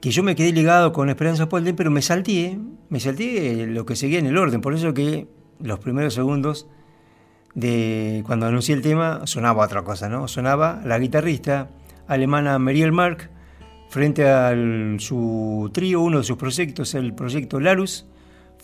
[0.00, 2.58] que yo me quedé ligado con Esperanza Polden, pero me salté,
[2.88, 4.62] me salté lo que seguía en el orden.
[4.62, 5.28] Por eso que
[5.60, 6.66] los primeros segundos
[7.54, 10.26] de cuando anuncié el tema sonaba otra cosa, ¿no?
[10.28, 11.68] Sonaba la guitarrista
[12.06, 13.28] alemana Marielle Mark
[13.90, 14.54] Frente a
[14.96, 18.06] su trío, uno de sus proyectos, el proyecto Larus,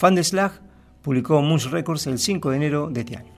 [0.01, 0.63] Van der Slag
[1.03, 3.38] publicó Moose Records el 5 de enero de este año.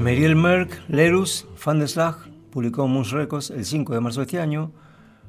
[0.00, 2.16] Meriel Merck, Lerus, Van der Slag,
[2.50, 4.72] publicó Moose Records el 5 de marzo de este año.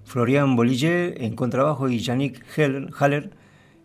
[0.06, 3.32] Florian Bolliger en contrabajo y Yannick Haller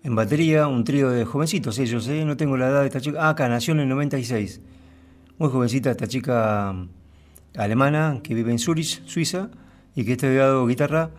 [0.04, 2.24] en batería, un trío de jovencitos ellos, ¿eh?
[2.24, 3.18] no tengo la edad de esta chica.
[3.20, 4.60] Ah, acá nació en el 96.
[5.38, 6.72] Muy jovencita esta chica
[7.56, 9.50] alemana que vive en Zurich, Suiza,
[9.96, 11.10] y que ha estudiado guitarra,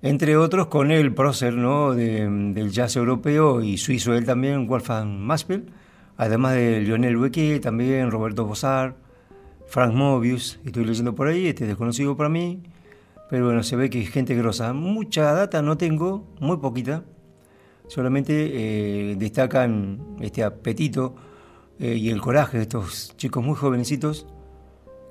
[0.00, 1.92] entre otros con el prócer ¿no?
[1.92, 5.64] De, del jazz europeo y suizo él también, Wolfgang Maspel
[6.16, 8.96] además de Lionel Weque, también Roberto Bozar,
[9.66, 12.62] Frank Mobius, estoy leyendo por ahí, este desconocido para mí,
[13.30, 14.72] pero bueno, se ve que es gente grosa.
[14.72, 17.04] Mucha data no tengo, muy poquita,
[17.88, 21.14] solamente eh, destacan este apetito
[21.78, 24.26] eh, y el coraje de estos chicos muy jovencitos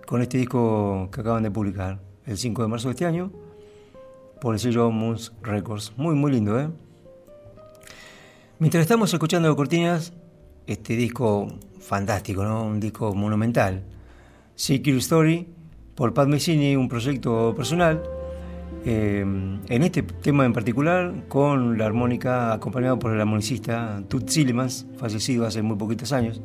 [0.06, 3.32] con este disco que acaban de publicar el 5 de marzo de este año
[4.40, 5.94] por el sello Moons Records.
[5.98, 6.70] Muy, muy lindo, ¿eh?
[8.60, 10.14] Mientras estamos escuchando cortinas,
[10.72, 11.48] este disco
[11.80, 12.64] fantástico, ¿no?
[12.64, 13.84] un disco monumental.
[14.56, 15.48] Secret Story,
[15.96, 18.02] por Pat Messini, un proyecto personal.
[18.86, 24.88] Eh, en este tema en particular, con la armónica acompañado por el armonicista Tut Sillemans,
[24.98, 26.42] fallecido hace muy poquitos años,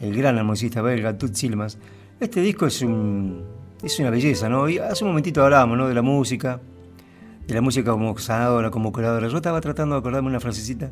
[0.00, 1.78] el gran armonicista belga Tut Sillemans.
[2.18, 3.44] Este disco es, un,
[3.82, 4.68] es una belleza, ¿no?
[4.68, 5.88] Y hace un momentito hablábamos, ¿no?
[5.88, 6.60] De la música,
[7.46, 9.28] de la música como sanadora, como curadora.
[9.28, 10.90] Yo estaba tratando de acordarme una frasecita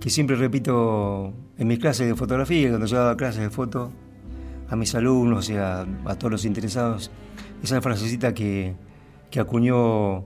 [0.00, 3.90] que siempre repito en mis clases de fotografía, cuando yo daba clases de foto
[4.68, 5.86] a mis alumnos y a,
[6.18, 7.10] todos los interesados,
[7.62, 8.74] esa frasecita que,
[9.30, 10.24] que acuñó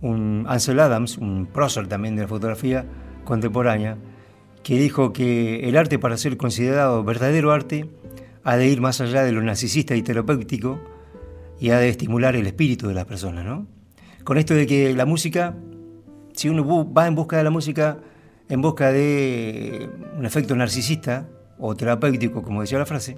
[0.00, 2.86] un Ansel Adams, un prócer también de la fotografía
[3.24, 3.98] contemporánea,
[4.62, 7.90] que dijo que el arte para ser considerado verdadero arte
[8.44, 10.80] ha de ir más allá de lo narcisista y terapéutico
[11.60, 13.66] y ha de estimular el espíritu de las personas, ¿no?
[14.24, 15.54] Con esto de que la música,
[16.32, 17.98] si uno va en busca de la música,
[18.52, 19.88] en busca de
[20.18, 21.26] un efecto narcisista
[21.58, 23.16] o terapéutico, como decía la frase,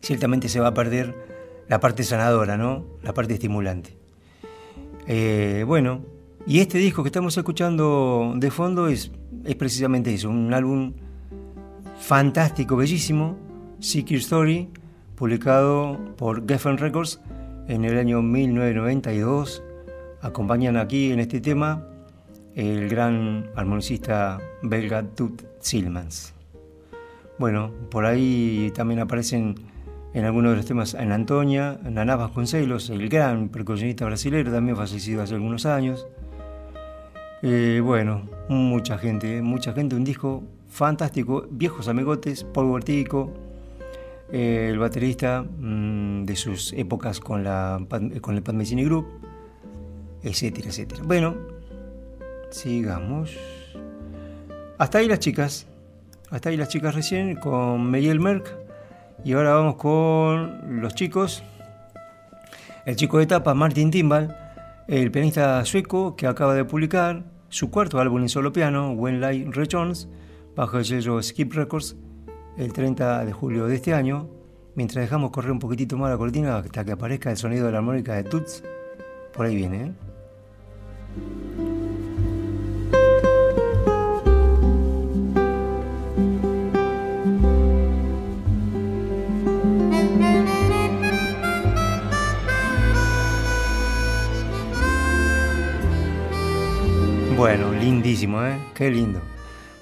[0.00, 1.14] ciertamente se va a perder
[1.68, 2.86] la parte sanadora, ¿no?
[3.02, 3.94] La parte estimulante.
[5.06, 6.00] Eh, bueno,
[6.46, 9.12] y este disco que estamos escuchando de fondo es,
[9.44, 10.94] es precisamente eso, un álbum
[12.00, 13.36] fantástico, bellísimo,
[13.80, 14.70] Secret Story,
[15.14, 17.20] publicado por Geffen Records
[17.68, 19.62] en el año 1992.
[20.22, 21.86] Acompañan aquí en este tema
[22.56, 26.32] el gran armonicista belga Tut Silmans.
[27.38, 29.56] Bueno, por ahí también aparecen
[30.14, 35.22] en algunos de los temas en Antonia, Naná Vasconcelos, el gran percusionista brasileño, también fallecido
[35.22, 36.06] hace algunos años.
[37.42, 43.34] Eh, bueno, mucha gente, mucha gente, un disco fantástico, viejos amigotes, Paul Vertico,
[44.32, 47.78] eh, el baterista mm, de sus épocas con, la,
[48.22, 49.06] con el Pat Group,
[50.22, 51.02] etcétera, etcétera.
[51.04, 51.55] Bueno,
[52.56, 53.36] Sigamos.
[54.78, 55.66] Hasta ahí las chicas.
[56.30, 58.50] Hasta ahí las chicas recién con Miguel Merck.
[59.24, 61.42] Y ahora vamos con los chicos.
[62.86, 64.34] El chico de tapa, Martin Timbal,
[64.88, 69.54] el pianista sueco que acaba de publicar su cuarto álbum en solo piano, When Light
[69.54, 70.08] Returns,
[70.54, 71.94] bajo el sello Skip Records,
[72.56, 74.30] el 30 de julio de este año.
[74.76, 77.78] Mientras dejamos correr un poquitito más la cortina hasta que aparezca el sonido de la
[77.78, 78.64] armónica de Tuts.
[79.34, 79.92] Por ahí viene, ¿eh?
[97.36, 98.56] Bueno, lindísimo, ¿eh?
[98.74, 99.20] Qué lindo.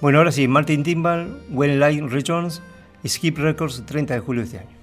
[0.00, 2.60] Bueno, ahora sí, Martin Timbal, When Light Returns,
[3.06, 4.73] Skip Records, 30 de julio de este año.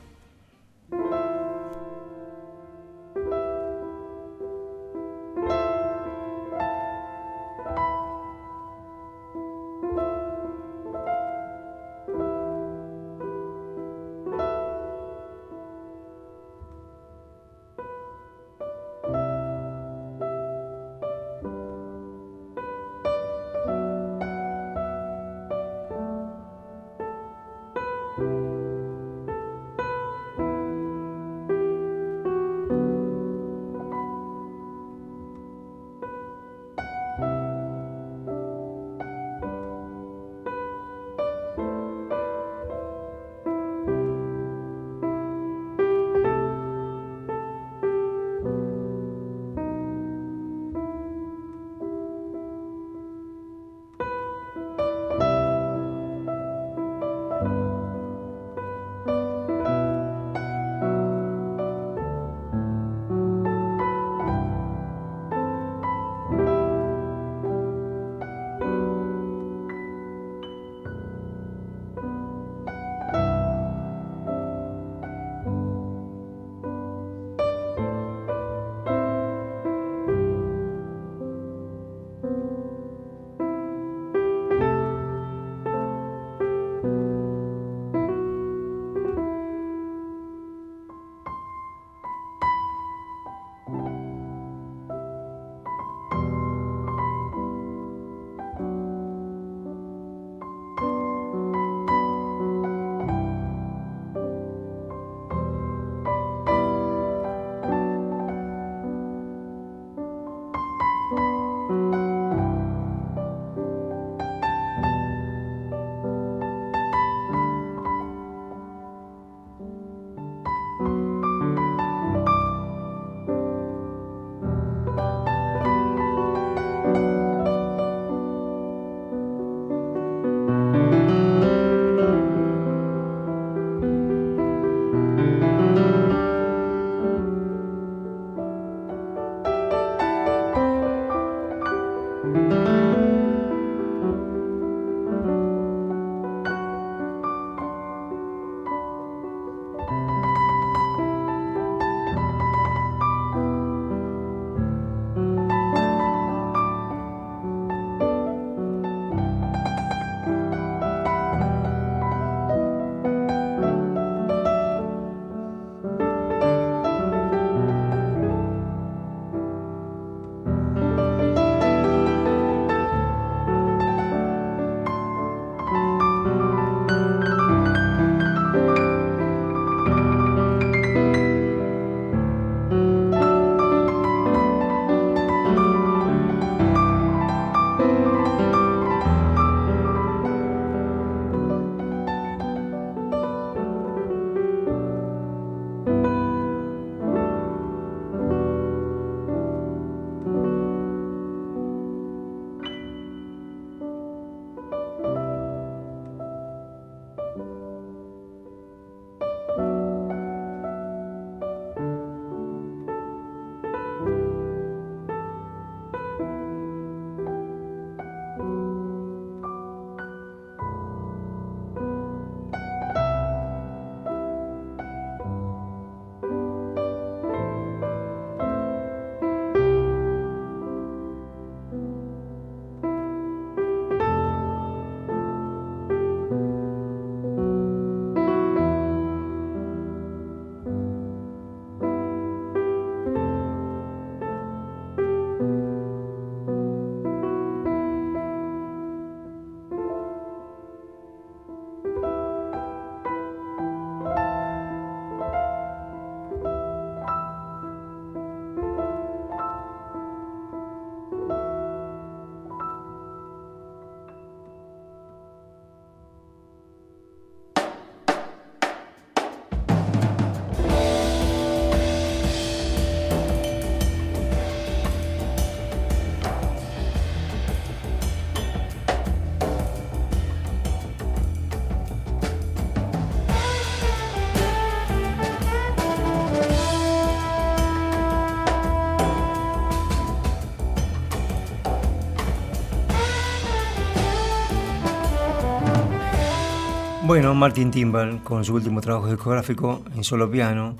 [297.12, 300.78] Bueno, Martin Timbal con su último trabajo discográfico en solo piano,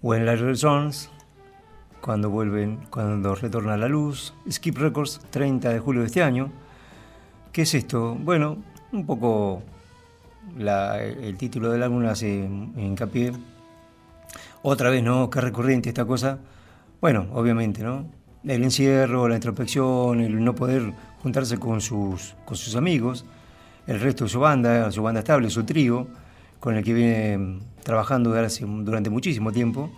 [0.00, 1.10] When Light Returns,
[2.00, 6.50] cuando vuelven, cuando retorna a la luz, Skip Records, 30 de julio de este año.
[7.52, 8.14] ¿Qué es esto?
[8.14, 8.56] Bueno,
[8.92, 9.62] un poco
[10.58, 13.32] el título del álbum hace hincapié.
[14.62, 15.28] Otra vez, ¿no?
[15.28, 16.38] Qué recurrente esta cosa.
[17.02, 18.06] Bueno, obviamente, ¿no?
[18.42, 23.26] El encierro, la introspección, el no poder juntarse con sus, con sus amigos,
[23.86, 26.08] el resto de su banda, su banda estable, su trío,
[26.60, 29.90] con el que viene trabajando durante muchísimo tiempo.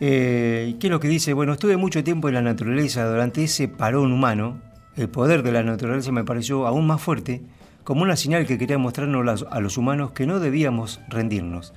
[0.00, 1.32] Eh, ¿Qué es lo que dice?
[1.32, 4.60] Bueno, estuve mucho tiempo en la naturaleza durante ese parón humano.
[4.96, 7.42] El poder de la naturaleza me pareció aún más fuerte,
[7.84, 11.72] como una señal que quería mostrarnos a los humanos que no debíamos rendirnos.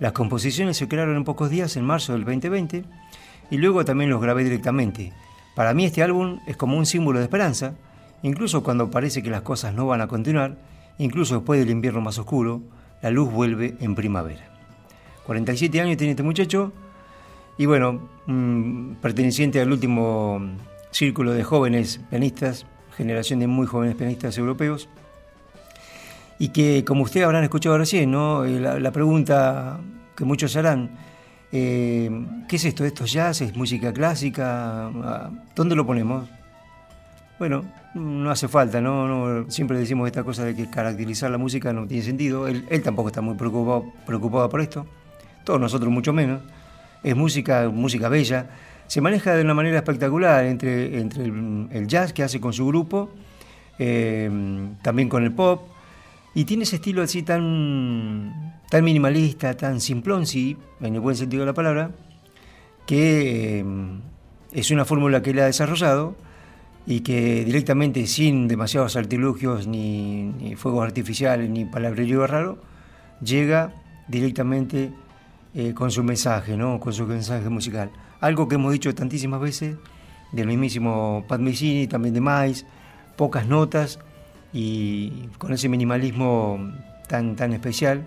[0.00, 2.84] Las composiciones se crearon en pocos días, en marzo del 2020,
[3.50, 5.12] y luego también los grabé directamente.
[5.54, 7.74] Para mí este álbum es como un símbolo de esperanza,
[8.24, 10.56] incluso cuando parece que las cosas no van a continuar,
[10.98, 12.62] incluso después del invierno más oscuro,
[13.02, 14.48] la luz vuelve en primavera.
[15.26, 16.72] 47 años tiene este muchacho
[17.58, 20.40] y bueno, mm, perteneciente al último
[20.90, 22.66] círculo de jóvenes pianistas,
[22.96, 24.88] generación de muy jóvenes pianistas europeos,
[26.38, 28.44] y que como ustedes habrán escuchado recién, ¿no?
[28.44, 29.80] Eh, la, pregunta
[30.16, 30.96] que muchos harán,
[31.52, 32.10] eh,
[32.48, 32.84] ¿qué es esto?
[32.84, 33.42] ¿Esto es jazz?
[33.42, 34.86] ¿Es música clásica?
[34.86, 36.28] Ah, ¿Dónde lo ponemos?
[37.38, 37.64] Bueno,
[37.94, 39.50] no hace falta, ¿no?
[39.50, 42.46] siempre decimos esta cosa de que caracterizar la música no tiene sentido.
[42.46, 44.86] Él, él tampoco está muy preocupado, preocupado por esto
[45.44, 46.42] todos nosotros mucho menos.
[47.02, 48.50] Es música, música bella.
[48.86, 53.10] Se maneja de una manera espectacular entre, entre el, jazz que hace con su grupo,
[53.78, 54.30] eh,
[54.82, 55.68] también con el pop,
[56.34, 61.46] y tiene ese estilo así tan, tan minimalista, tan simplón, en el buen sentido de
[61.46, 61.90] la palabra,
[62.86, 63.64] que eh,
[64.52, 66.16] es una fórmula que él ha desarrollado
[66.86, 72.58] y que directamente, sin demasiados artilugios, ni, fuegos artificiales, ni palabrerío raro,
[73.22, 73.72] llega
[74.08, 74.92] directamente
[75.54, 76.78] eh, con su mensaje, ¿no?
[76.80, 77.90] con su mensaje musical.
[78.20, 79.76] Algo que hemos dicho tantísimas veces
[80.32, 82.66] del mismísimo Pat Messini, también de Mais,
[83.16, 83.98] pocas notas
[84.52, 86.72] y con ese minimalismo
[87.08, 88.06] tan, tan especial,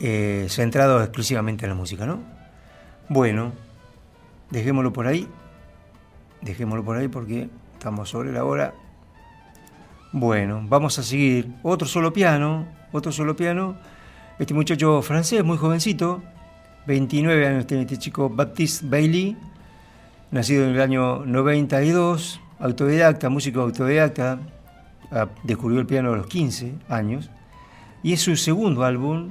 [0.00, 2.06] eh, centrado exclusivamente en la música.
[2.06, 2.20] ¿no?
[3.08, 3.52] Bueno,
[4.50, 5.28] dejémoslo por ahí,
[6.42, 8.74] dejémoslo por ahí porque estamos sobre la hora.
[10.12, 11.52] Bueno, vamos a seguir.
[11.62, 13.76] Otro solo piano, otro solo piano
[14.40, 16.22] este muchacho francés, muy jovencito,
[16.86, 19.36] 29 años tiene este chico Baptiste Bailey,
[20.30, 24.38] nacido en el año 92, autodidacta, músico autodidacta,
[25.12, 27.28] ah, descubrió el piano a los 15 años,
[28.02, 29.28] y es su segundo álbum,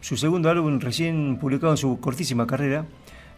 [0.00, 2.86] su segundo álbum recién publicado en su cortísima carrera.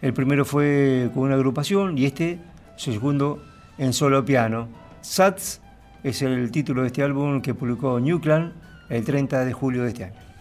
[0.01, 2.39] El primero fue con una agrupación y este,
[2.77, 3.43] segundo,
[3.79, 4.69] en solo piano.
[5.01, 5.61] Sats
[6.03, 8.53] es el título de este álbum que publicó New Clan
[8.89, 10.32] el 30 de julio de este año.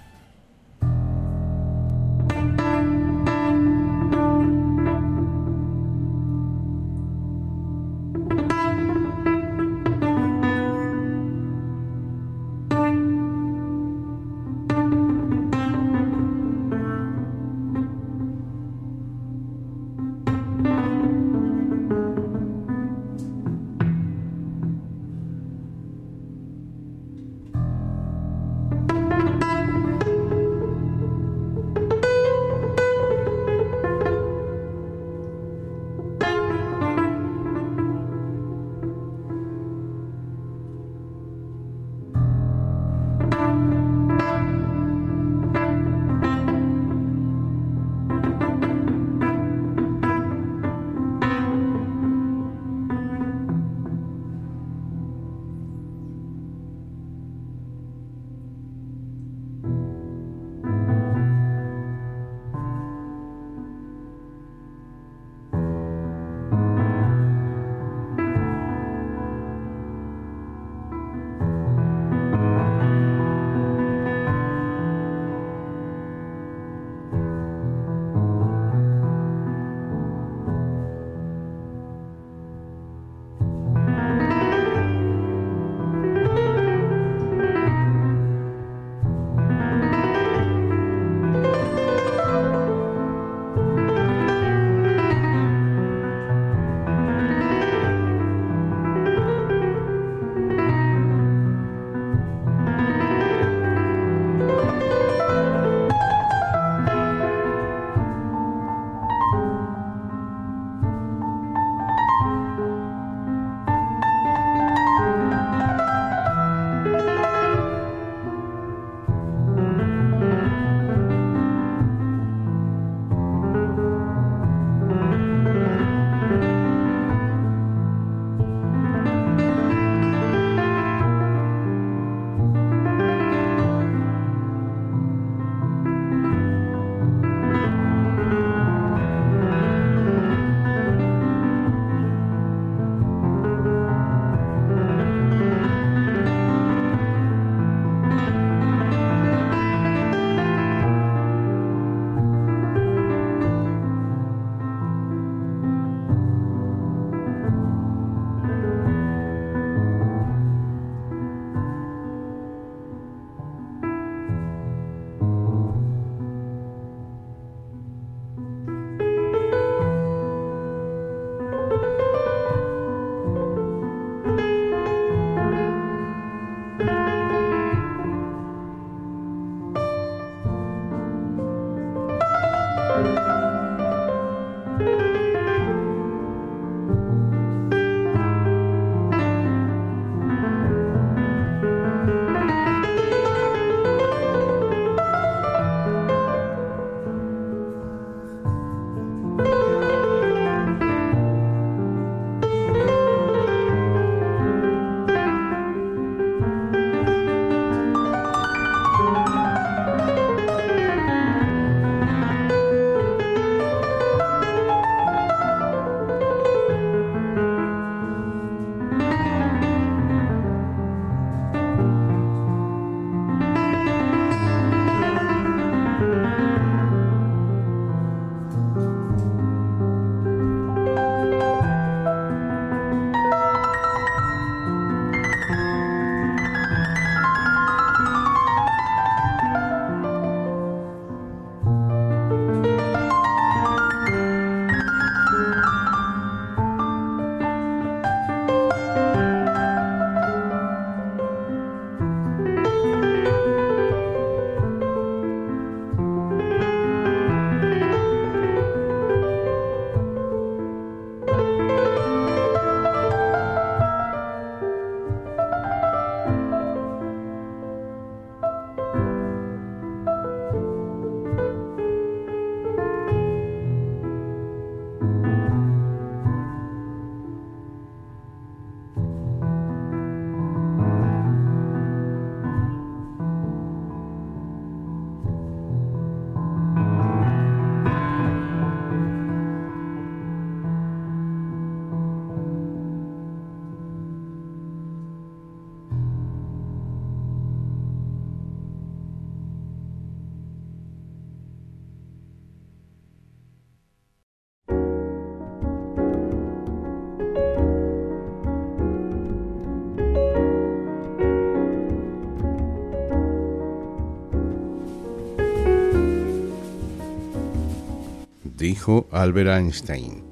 [318.61, 320.23] Dijo Albert Einstein.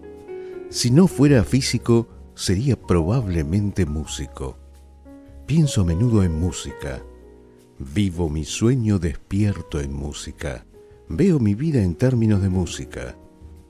[0.69, 4.55] Si no fuera físico, sería probablemente músico.
[5.47, 7.01] Pienso a menudo en música.
[7.79, 10.63] Vivo mi sueño despierto en música.
[11.07, 13.15] Veo mi vida en términos de música.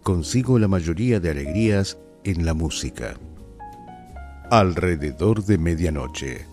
[0.03, 3.17] Consigo la mayoría de alegrías en la música.
[4.51, 6.45] Alrededor de medianoche.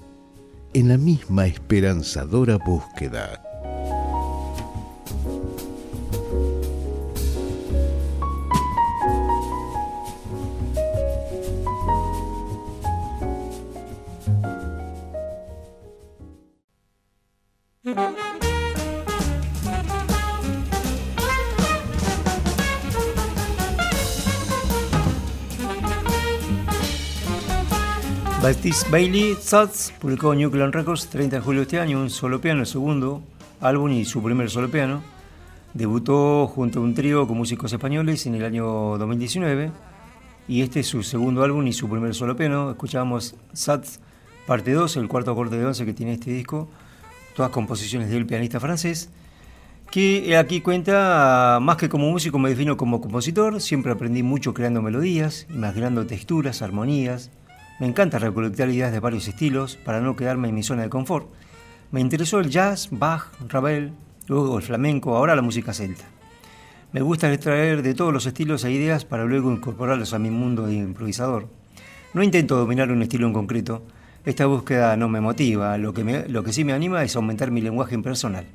[0.74, 3.45] En la misma esperanzadora búsqueda.
[28.84, 32.66] Bailey Thoughts publicó Nuclear Records 30 de julio de este año, un solo piano, el
[32.66, 33.22] segundo
[33.60, 35.02] álbum y su primer solo piano.
[35.74, 38.64] Debutó junto a un trío con músicos españoles en el año
[38.98, 39.72] 2019
[40.46, 42.70] y este es su segundo álbum y su primer solo piano.
[42.70, 43.98] Escuchábamos Sats
[44.46, 46.68] parte 2, el cuarto corte de 11 que tiene este disco,
[47.34, 49.10] todas composiciones del pianista francés,
[49.90, 54.82] que aquí cuenta, más que como músico me defino como compositor, siempre aprendí mucho creando
[54.82, 57.30] melodías, imaginando texturas, armonías,
[57.78, 61.28] me encanta recolectar ideas de varios estilos para no quedarme en mi zona de confort.
[61.90, 63.92] Me interesó el jazz, Bach, Ravel,
[64.28, 66.04] luego el flamenco, ahora la música celta.
[66.92, 70.66] Me gusta extraer de todos los estilos e ideas para luego incorporarlos a mi mundo
[70.66, 71.48] de improvisador.
[72.14, 73.82] No intento dominar un estilo en concreto.
[74.24, 75.76] Esta búsqueda no me motiva.
[75.76, 78.46] Lo que, lo que sí me anima es aumentar mi lenguaje impersonal.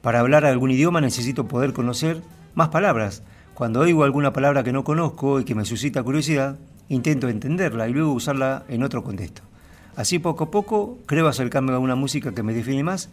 [0.00, 2.22] Para hablar algún idioma necesito poder conocer
[2.54, 3.22] más palabras.
[3.52, 6.56] Cuando oigo alguna palabra que no conozco y que me suscita curiosidad,
[6.88, 9.42] intento entenderla y luego usarla en otro contexto.
[9.96, 13.08] Así poco a poco creo acercarme a una música que me define más,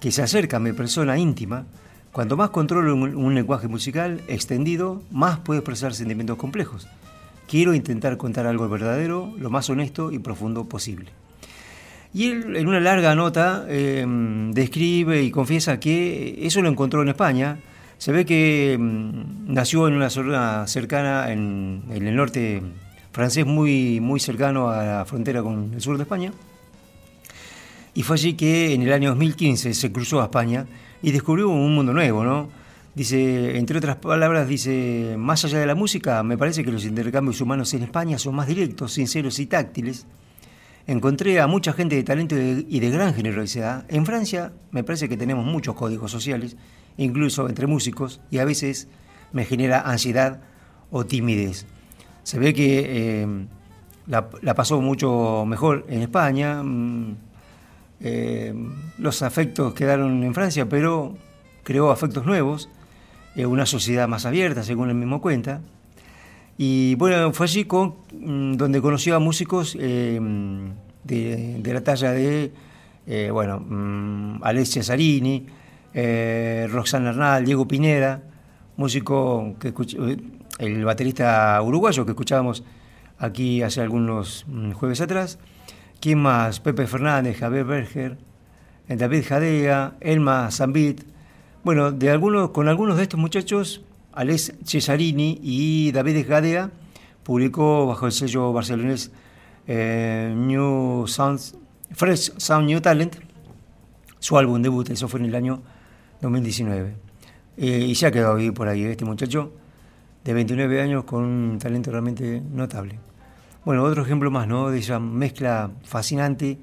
[0.00, 1.66] que se acerca a mi persona íntima.
[2.12, 6.86] Cuanto más controlo un, un lenguaje musical extendido, más puedo expresar sentimientos complejos.
[7.48, 11.10] Quiero intentar contar algo verdadero, lo más honesto y profundo posible.
[12.14, 14.04] Y él, en una larga nota, eh,
[14.52, 17.58] describe y confiesa que eso lo encontró en España.
[17.96, 22.62] Se ve que mm, nació en una zona cercana en, en el norte
[23.12, 26.32] francés muy, muy cercano a la frontera con el sur de España.
[27.94, 30.66] Y fue allí que en el año 2015 se cruzó a España
[31.02, 32.48] y descubrió un mundo nuevo, ¿no?
[32.94, 37.40] Dice, entre otras palabras, dice, más allá de la música, me parece que los intercambios
[37.40, 40.06] humanos en España son más directos, sinceros y táctiles.
[40.86, 43.86] Encontré a mucha gente de talento y de gran generosidad.
[43.88, 46.56] En Francia me parece que tenemos muchos códigos sociales,
[46.96, 48.88] incluso entre músicos, y a veces
[49.32, 50.40] me genera ansiedad
[50.90, 51.66] o timidez.
[52.22, 53.26] Se ve que eh,
[54.06, 57.16] la, pasó mucho mejor en España, mm,
[58.00, 58.54] eh,
[58.98, 61.16] los afectos quedaron en Francia, pero
[61.62, 62.68] creó afectos nuevos,
[63.36, 65.60] eh, una sociedad más abierta, según él mismo cuenta.
[66.58, 70.20] Y bueno, fue allí con, mm, donde conoció a músicos de,
[71.64, 72.52] la talla de,
[73.32, 75.46] bueno, mm, Alessia Sarini,
[76.68, 78.22] Roxana Arnal, Diego Pineda,
[78.76, 79.72] músico que
[80.58, 82.64] el baterista uruguayo que escuchábamos
[83.18, 85.38] aquí hace algunos mm, jueves atrás.
[86.00, 86.60] ¿Quién más?
[86.60, 88.18] Pepe Fernández, Javier Berger,
[88.88, 91.02] eh, David Jadea, Elma Zambit.
[91.64, 96.70] Bueno, de algunos, con algunos de estos muchachos, Alex Cesarini y David Jadea
[97.22, 99.12] publicó bajo el sello barcelonés
[99.66, 101.56] eh, New Sounds,
[101.92, 103.32] Fresh Sound New Talent
[104.22, 105.62] su álbum debut, eso fue en el año
[106.20, 106.94] 2019.
[107.56, 109.52] Eh, y se ha quedado ahí por ahí este muchacho
[110.24, 112.98] de 29 años con un talento realmente notable.
[113.64, 114.70] Bueno, otro ejemplo más, ¿no?
[114.70, 116.58] De esa mezcla fascinante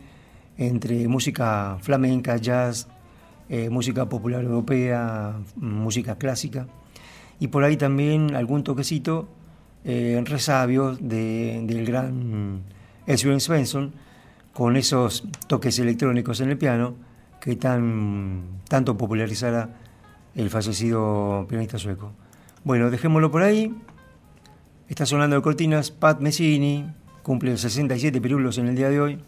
[0.58, 2.88] entre música flamenca, jazz,
[3.48, 6.68] eh, música popular europea, música clásica,
[7.40, 9.30] y por ahí también algún toquecito
[9.86, 12.62] eh, resabios de, del gran
[13.08, 13.94] Edwin Svensson,
[14.54, 16.96] con esos toques electrónicos en el piano
[17.40, 19.70] que tan, tanto popularizara
[20.36, 22.12] el fallecido pianista sueco.
[22.64, 23.74] Bueno, dejémoslo por ahí.
[24.90, 26.86] Está sonando de cortinas Pat Messini,
[27.24, 29.20] cumple 67 pirulos en el día de hoy.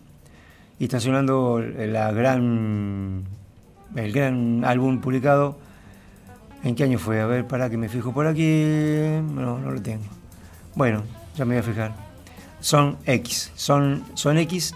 [0.79, 3.23] Y está sonando la gran,
[3.95, 5.57] el gran álbum publicado.
[6.63, 7.21] ¿En qué año fue?
[7.21, 8.65] A ver, para que me fijo por aquí.
[9.33, 10.03] No, no lo tengo.
[10.75, 11.03] Bueno,
[11.37, 11.95] ya me voy a fijar.
[12.59, 13.51] Son X.
[13.55, 14.73] Son, son X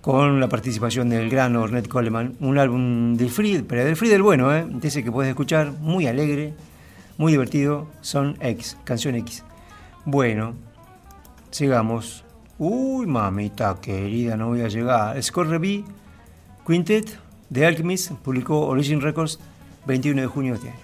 [0.00, 2.36] con la participación del gran Ornette Coleman.
[2.40, 4.66] Un álbum del Free, pero del Free bueno, ¿eh?
[4.82, 6.54] ese que puedes escuchar, muy alegre
[7.16, 9.44] muy divertido, son X, canción X.
[10.04, 10.54] Bueno,
[11.50, 12.24] sigamos.
[12.58, 15.20] Uy, mamita querida, no voy a llegar.
[15.22, 15.84] Score B,
[16.66, 17.18] Quintet,
[17.52, 19.38] The Alchemist, publicó Origin Records
[19.86, 20.83] 21 de junio de este año.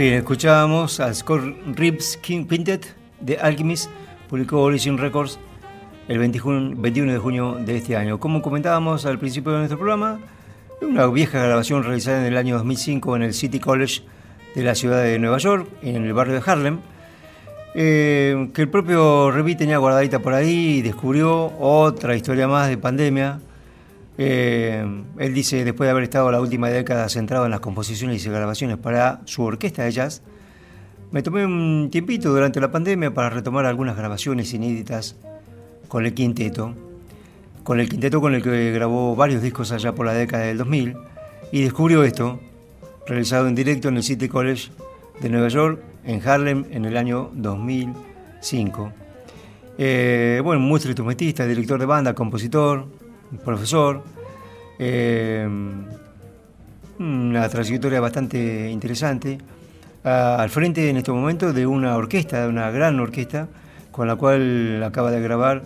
[0.00, 3.90] Bien, escuchábamos al Score Rips King Quintet de Alchemist,
[4.30, 5.38] publicó Origin Records
[6.08, 8.18] el 21 de junio de este año.
[8.18, 10.18] Como comentábamos al principio de nuestro programa,
[10.80, 14.00] una vieja grabación realizada en el año 2005 en el City College
[14.54, 16.78] de la ciudad de Nueva York, en el barrio de Harlem,
[17.74, 22.78] eh, que el propio Revi tenía guardadita por ahí y descubrió otra historia más de
[22.78, 23.38] pandemia.
[24.18, 24.84] Eh,
[25.18, 28.76] él dice, después de haber estado la última década centrado en las composiciones y grabaciones
[28.76, 30.22] para su orquesta de jazz,
[31.10, 35.16] me tomé un tiempito durante la pandemia para retomar algunas grabaciones inéditas
[35.88, 36.74] con el quinteto,
[37.64, 40.96] con el quinteto con el que grabó varios discos allá por la década del 2000,
[41.50, 42.38] y descubrió esto,
[43.06, 44.70] realizado en directo en el City College
[45.20, 48.92] de Nueva York, en Harlem, en el año 2005.
[49.78, 52.86] Eh, bueno, muestro instrumentista, director de banda, compositor,
[53.44, 54.02] profesor.
[54.78, 55.48] Eh,
[56.98, 59.38] una trayectoria bastante interesante.
[60.02, 63.48] al frente en este momento de una orquesta, de una gran orquesta,
[63.90, 65.62] con la cual acaba de grabar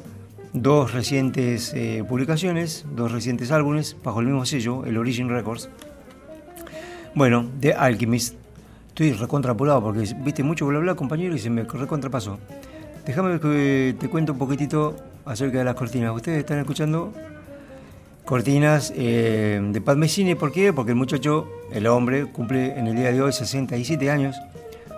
[0.53, 5.69] dos recientes eh, publicaciones, dos recientes álbumes bajo el mismo sello, el Origin Records.
[7.15, 8.36] Bueno, de Alchemist.
[8.89, 12.39] Estoy recontrapurado porque viste mucho bla bla, compañero, y se me recontrapasó.
[13.05, 16.15] Déjame que te cuento un poquitito acerca de las cortinas.
[16.15, 17.12] Ustedes están escuchando
[18.24, 20.72] cortinas eh, de Padme Cine, ¿por qué?
[20.72, 24.36] Porque el muchacho, el hombre, cumple en el día de hoy 67 años.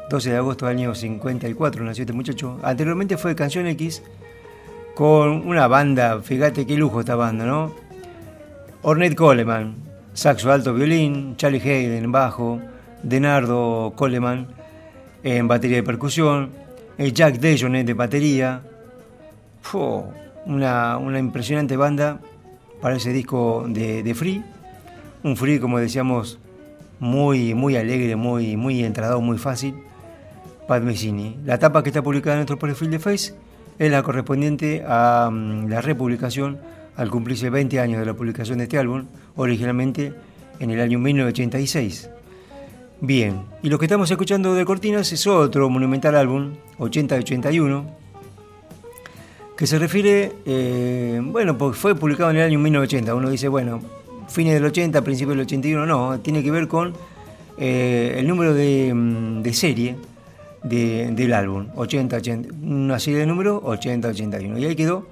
[0.09, 2.61] 12 de agosto del año 54 nació este muchacho.
[2.63, 4.03] Anteriormente fue Canción X
[4.95, 7.75] con una banda, fíjate qué lujo esta banda, ¿no?
[8.83, 9.75] Ornette Coleman,
[10.15, 12.61] saxo alto violín, Charlie Hayden en bajo,
[13.03, 14.47] Denardo Coleman
[15.23, 16.51] en batería de percusión,
[16.99, 18.63] Jack Dejonet de batería.
[20.47, 22.21] una, una, impresionante banda
[22.81, 24.43] para ese disco de, Free.
[25.23, 26.39] Un Free, como decíamos,
[26.99, 29.75] muy, muy alegre, muy, muy entrado, muy fácil.
[30.67, 31.37] Pat Messini.
[31.45, 33.35] La tapa que está publicada en nuestro perfil de Face
[33.79, 36.59] es la correspondiente a mm, la republicación
[36.97, 40.15] al cumplirse 20 años de la publicación de este álbum, originalmente
[40.59, 42.11] en el año 1986.
[43.01, 47.85] Bien, y lo que estamos escuchando de Cortinas es otro monumental álbum, 80-81,
[49.57, 53.15] que se refiere, eh, bueno, porque fue publicado en el año 1980.
[53.15, 53.81] Uno dice, bueno,
[54.29, 56.93] fines del 80, principios del 81, no, tiene que ver con
[57.57, 59.97] eh, el número de, mm, de serie
[60.63, 64.59] del álbum, 80-80, una serie de números, 80-81.
[64.59, 65.07] Y ahí quedó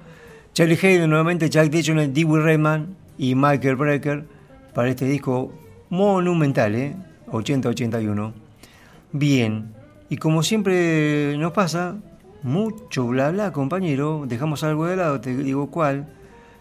[0.53, 4.25] Charlie Hayden nuevamente, Jack Dixon, Dewey Rayman y Michael Brecker
[4.73, 5.53] para este disco
[5.89, 6.95] monumental, ¿eh?
[7.31, 8.33] 80-81.
[9.13, 9.73] Bien,
[10.09, 11.95] y como siempre nos pasa,
[12.45, 16.07] mucho bla bla, compañero, dejamos algo de lado, te digo cuál.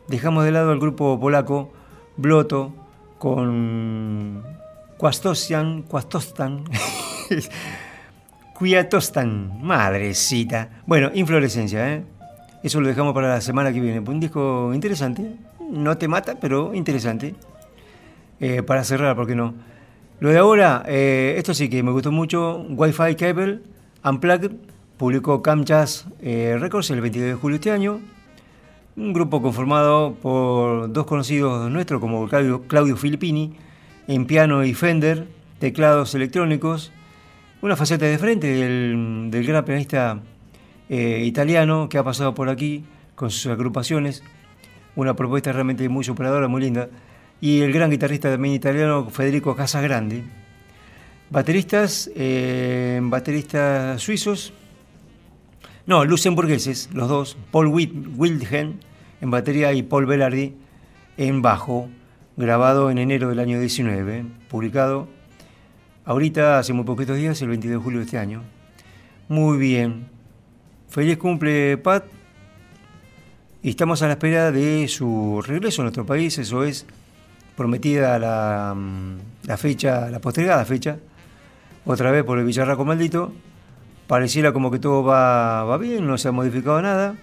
[0.09, 1.73] Dejamos de lado al grupo polaco
[2.16, 2.73] Bloto
[3.19, 4.43] con
[4.97, 6.65] Quastosian, Quastostan.
[8.55, 10.70] Cuiatostan, madrecita.
[10.86, 12.05] Bueno, inflorescencia, ¿eh?
[12.62, 14.01] Eso lo dejamos para la semana que viene.
[14.01, 15.36] Un disco interesante.
[15.70, 17.35] No te mata, pero interesante.
[18.40, 19.52] Eh, para cerrar, ¿por qué no?
[20.20, 22.65] Lo de ahora, eh, esto sí que me gustó mucho.
[22.70, 23.61] Wi-Fi Cable
[24.02, 28.01] Unplugged publicó Cam Jazz eh, Records el 22 de julio de este año.
[28.97, 33.57] Un grupo conformado por dos conocidos nuestros como Claudio, Claudio Filippini
[34.07, 35.27] en piano y Fender,
[35.59, 36.93] teclados electrónicos
[37.65, 40.21] una faceta de frente del, gran pianista
[40.91, 42.85] eh, italiano que ha pasado por aquí
[43.15, 44.23] con sus agrupaciones,
[44.97, 46.91] una propuesta realmente muy superadora, muy linda,
[47.41, 50.25] y el gran guitarrista también italiano Federico Casagrande.
[51.31, 54.53] Bateristas, eh, bateristas suizos,
[55.86, 58.81] no, luxemburgueses, los dos, Paul Wildgen
[59.20, 60.55] en batería y Paul Velardi
[61.16, 61.89] en bajo,
[62.36, 65.09] grabado en enero del año 19, publicado
[66.05, 68.43] ahorita, hace muy poquitos días, el 22 de julio de este año.
[69.28, 70.09] Muy bien.
[70.89, 72.05] Feliz cumple, Pat.
[73.62, 76.36] Y estamos a la espera de su regreso a nuestro país.
[76.39, 76.86] Eso es
[77.56, 80.98] prometida la, mm, la fecha, la postergada fecha.
[81.86, 83.32] Otra vez por el Villarraco maldito.
[84.06, 87.14] Pareciera como que todo va, va bien, no se ha modificado nada.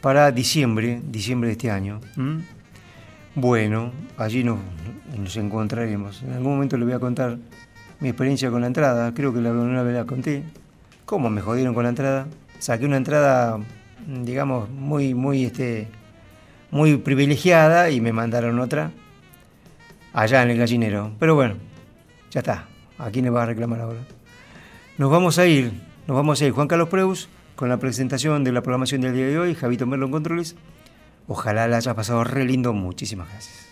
[0.00, 2.00] Para diciembre, diciembre de este año.
[3.34, 4.58] Bueno, allí nos,
[5.16, 6.22] nos encontraremos.
[6.22, 7.38] En algún momento le voy a contar
[8.00, 10.42] mi experiencia con la entrada, creo que la, una vez la conté.
[11.04, 12.26] ¿Cómo me jodieron con la entrada?
[12.58, 13.60] Saqué una entrada,
[14.06, 15.88] digamos, muy, muy, este,
[16.70, 18.90] muy privilegiada y me mandaron otra
[20.12, 21.12] allá en el gallinero.
[21.18, 21.54] Pero bueno,
[22.30, 22.66] ya está.
[22.98, 24.00] ¿A quién le va a reclamar ahora?
[24.98, 25.72] Nos vamos a ir,
[26.06, 26.52] nos vamos a ir.
[26.52, 30.06] Juan Carlos Preus con la presentación de la programación del día de hoy, Javito Merlo
[30.06, 30.54] en Controles.
[31.26, 32.74] Ojalá la haya pasado re lindo.
[32.74, 33.71] Muchísimas gracias.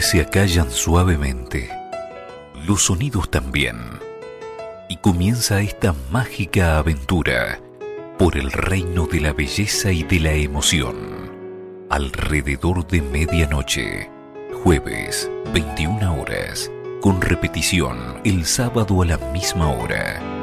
[0.00, 1.70] Se acallan suavemente,
[2.66, 3.76] los sonidos también,
[4.90, 7.60] y comienza esta mágica aventura
[8.18, 10.96] por el reino de la belleza y de la emoción.
[11.88, 14.10] Alrededor de medianoche,
[14.62, 16.70] jueves, 21 horas,
[17.00, 20.35] con repetición el sábado a la misma hora.